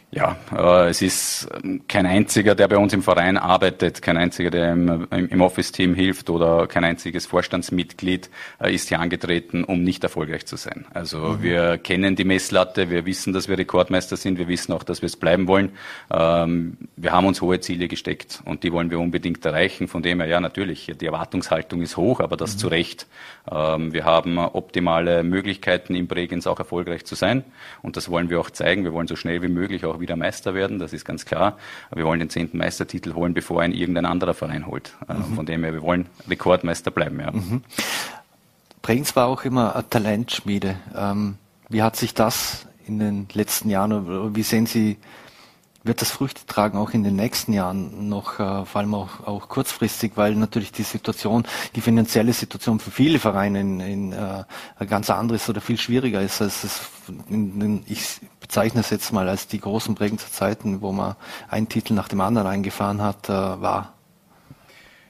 [0.10, 4.50] Ja, äh, es ist ähm, kein einziger, der bei uns im Verein arbeitet, kein einziger,
[4.50, 8.30] der im, im Office-Team hilft oder kein einziges Vorstandsmitglied
[8.62, 10.86] äh, ist hier angetreten, um nicht erfolgreich zu sein.
[10.94, 11.44] Also mhm.
[11.44, 15.08] wir kennen die Messlatte, wir wissen, dass wir Rekordmeister sind, wir wissen auch, dass wir
[15.08, 15.72] es bleiben wollen.
[16.10, 19.90] Ähm, wir haben uns hohe Ziele gesteckt und die wollen wir unbedingt erreichen.
[19.90, 22.60] Von dem her, ja, natürlich, die Erwartungshaltung ist hoch, aber das mhm.
[22.60, 23.08] zu Recht.
[23.52, 27.44] Ähm, wir haben optimale Möglichkeiten, im Bregenz auch erfolgreich zu sein
[27.82, 28.86] und das wollen wir auch zeigen.
[28.86, 31.58] Wir wollen so schnell wie möglich auch wieder Meister werden, das ist ganz klar.
[31.94, 34.96] Wir wollen den zehnten Meistertitel holen, bevor ihn irgendein anderer Verein holt.
[35.08, 35.36] Äh, mhm.
[35.36, 37.20] Von dem her, wir wollen Rekordmeister bleiben.
[37.20, 37.32] Ja.
[37.32, 37.64] Mhm.
[38.82, 40.78] Bregenz war auch immer eine Talentschmiede.
[40.96, 41.36] Ähm,
[41.70, 44.98] wie hat sich das in den letzten Jahren, wie sehen Sie
[45.88, 49.50] wird das Früchte tragen, auch in den nächsten Jahren noch, äh, vor allem auch, auch
[49.50, 54.44] kurzfristig, weil natürlich die Situation, die finanzielle Situation für viele Vereine in, in äh,
[54.88, 56.82] ganz anderes oder viel schwieriger ist, als es
[57.30, 61.16] in, in, ich bezeichne es jetzt mal als die großen Bregenzer Zeiten, wo man
[61.50, 63.97] einen Titel nach dem anderen eingefahren hat, äh, war.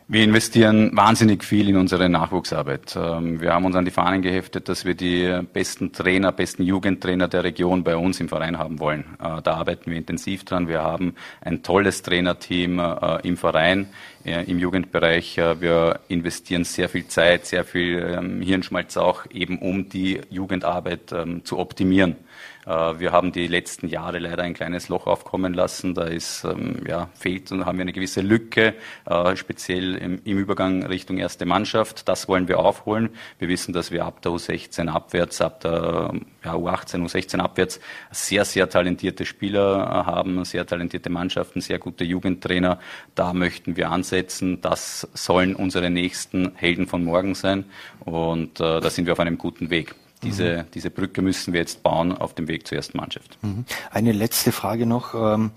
[0.10, 2.96] Wir investieren wahnsinnig viel in unsere Nachwuchsarbeit.
[2.96, 7.28] Ähm, wir haben uns an die Fahnen geheftet, dass wir die besten Trainer, besten Jugendtrainer
[7.28, 9.04] der Region bei uns im Verein haben wollen.
[9.20, 10.70] Äh, da arbeiten wir intensiv dran.
[10.70, 13.90] Wir haben ein tolles Trainerteam äh, im Verein,
[14.24, 15.36] äh, im Jugendbereich.
[15.36, 21.44] Wir investieren sehr viel Zeit, sehr viel ähm, Hirnschmalz auch eben, um die Jugendarbeit ähm,
[21.44, 22.16] zu optimieren.
[22.68, 25.94] Äh, wir haben die letzten Jahre leider ein kleines Loch aufkommen lassen.
[25.94, 30.84] Da ist, ähm, ja, fehlt und haben wir eine gewisse Lücke, äh, speziell im, Übergang
[30.84, 32.08] Richtung erste Mannschaft.
[32.08, 33.10] Das wollen wir aufholen.
[33.40, 36.14] Wir wissen, dass wir ab der U16 abwärts, ab der
[36.44, 37.80] ja, U18, U16 abwärts
[38.12, 42.80] sehr, sehr talentierte Spieler äh, haben, sehr talentierte Mannschaften, sehr gute Jugendtrainer.
[43.16, 44.60] Da möchten wir ansetzen.
[44.62, 47.66] Das sollen unsere nächsten Helden von morgen sein.
[48.02, 49.96] Und äh, da sind wir auf einem guten Weg.
[50.24, 50.72] Diese, mhm.
[50.74, 53.38] diese Brücke müssen wir jetzt bauen auf dem Weg zur ersten Mannschaft.
[53.42, 53.66] Mhm.
[53.92, 55.14] Eine letzte Frage noch.
[55.14, 55.52] Ähm,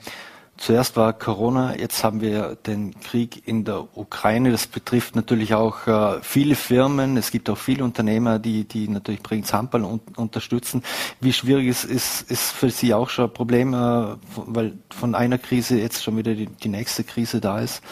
[0.59, 4.51] zuerst war Corona, jetzt haben wir den Krieg in der Ukraine.
[4.51, 7.17] Das betrifft natürlich auch äh, viele Firmen.
[7.17, 10.83] Es gibt auch viele Unternehmer, die, die natürlich Handball un unterstützen.
[11.21, 15.39] Wie schwierig ist, ist, ist für Sie auch schon ein Problem, äh, weil von einer
[15.39, 17.83] Krise jetzt schon wieder die, die nächste Krise da ist?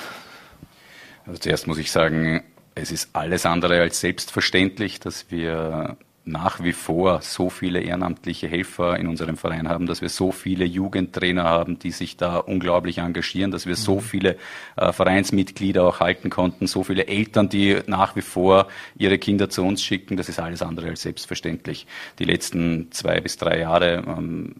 [1.26, 2.42] Also zuerst muss ich sagen,
[2.74, 5.96] es ist alles andere als selbstverständlich, dass wir
[6.28, 10.64] nach wie vor so viele ehrenamtliche Helfer in unserem Verein haben, dass wir so viele
[10.64, 14.00] Jugendtrainer haben, die sich da unglaublich engagieren, dass wir so mhm.
[14.00, 14.36] viele
[14.76, 19.64] äh, Vereinsmitglieder auch halten konnten, so viele Eltern, die nach wie vor ihre Kinder zu
[19.64, 20.16] uns schicken.
[20.16, 21.86] Das ist alles andere als selbstverständlich.
[22.18, 24.56] Die letzten zwei bis drei Jahre ähm,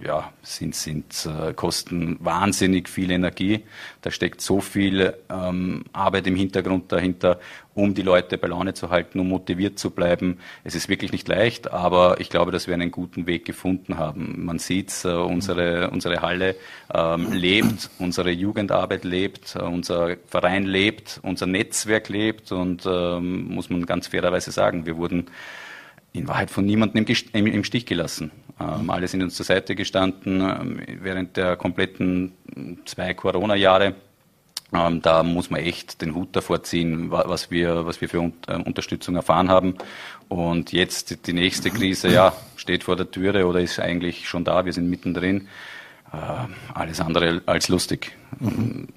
[0.00, 3.64] ja, sind, sind, äh, kosten wahnsinnig viel Energie.
[4.00, 7.38] Da steckt so viel ähm, Arbeit im Hintergrund dahinter,
[7.74, 10.38] um die Leute bei Laune zu halten, um motiviert zu bleiben.
[10.64, 14.44] Es ist wirklich nicht leicht, aber ich glaube, dass wir einen guten Weg gefunden haben.
[14.44, 16.56] Man sieht, äh, unsere, unsere Halle
[16.92, 23.70] ähm, lebt, unsere Jugendarbeit lebt, äh, unser Verein lebt, unser Netzwerk lebt und ähm, muss
[23.70, 25.26] man ganz fairerweise sagen, wir wurden
[26.12, 28.30] in Wahrheit von niemandem im, im Stich gelassen.
[28.60, 32.32] Ähm, alle sind uns zur Seite gestanden ähm, während der kompletten
[32.84, 33.94] zwei Corona-Jahre.
[34.74, 38.32] Ähm, da muss man echt den Hut davor ziehen, was wir, was wir für un
[38.46, 39.76] äh, Unterstützung erfahren haben.
[40.28, 44.64] Und jetzt die nächste Krise, ja, steht vor der Türe oder ist eigentlich schon da.
[44.64, 45.48] Wir sind mittendrin.
[46.12, 46.16] Äh,
[46.74, 48.16] alles andere als lustig.
[48.40, 48.88] Mhm.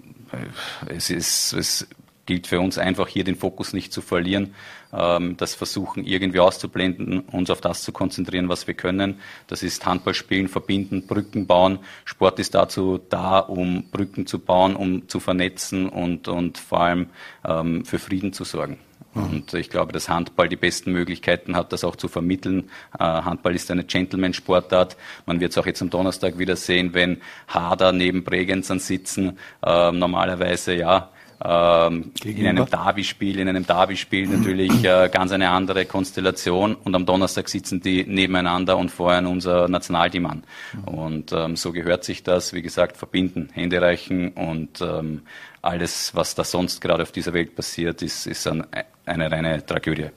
[0.88, 1.88] Es ist, es
[2.26, 4.55] gilt für uns einfach hier den Fokus nicht zu verlieren,
[4.93, 9.19] ähm, das versuchen irgendwie auszublenden, uns auf das zu konzentrieren, was wir können.
[9.47, 11.80] Das ist Handball spielen, verbinden, Brücken bauen.
[12.05, 17.09] Sport ist dazu da, um Brücken zu bauen, um zu vernetzen und, und vor allem
[17.45, 18.80] ähm, für Frieden zu sorgen.
[19.13, 19.23] Mhm.
[19.23, 22.69] Und ich glaube, dass Handball die besten Möglichkeiten hat, das auch zu vermitteln.
[22.99, 24.97] Äh, Handball ist eine Gentleman-Sportart.
[25.26, 29.38] Man wird es auch jetzt am Donnerstag wieder sehen, wenn Hader neben Bregenz sitzen.
[29.65, 31.11] Äh, normalerweise, ja,
[31.43, 37.05] ähm, in einem Derby-Spiel, in einem Derby-Spiel natürlich äh, ganz eine andere Konstellation und am
[37.05, 40.43] Donnerstag sitzen die nebeneinander und feuern unser Nationalteam an.
[40.86, 45.23] Und ähm, so gehört sich das, wie gesagt, verbinden, Hände reichen und ähm,
[45.61, 48.65] alles, was da sonst gerade auf dieser Welt passiert, ist, ist ein,
[49.05, 50.09] eine reine Tragödie.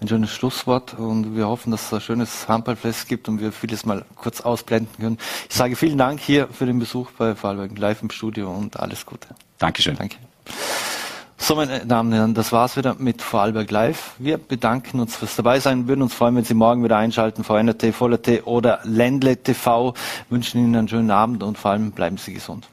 [0.00, 3.86] Ein schönes Schlusswort und wir hoffen, dass es ein schönes Handballfest gibt und wir vieles
[3.86, 5.18] mal kurz ausblenden können.
[5.48, 9.06] Ich sage vielen Dank hier für den Besuch bei Vorarlberg live im Studio und alles
[9.06, 9.28] Gute.
[9.60, 9.94] Dankeschön.
[9.96, 10.16] Danke.
[11.36, 14.12] So, meine Damen und Herren, das war's wieder mit Vorarlberg Live.
[14.18, 18.46] Wir bedanken uns fürs Dabeisein, würden uns freuen, wenn Sie morgen wieder einschalten, VNRT, VLRT
[18.46, 19.94] oder Ländle TV.
[20.28, 22.68] Wünschen Ihnen einen schönen Abend und vor allem bleiben Sie gesund.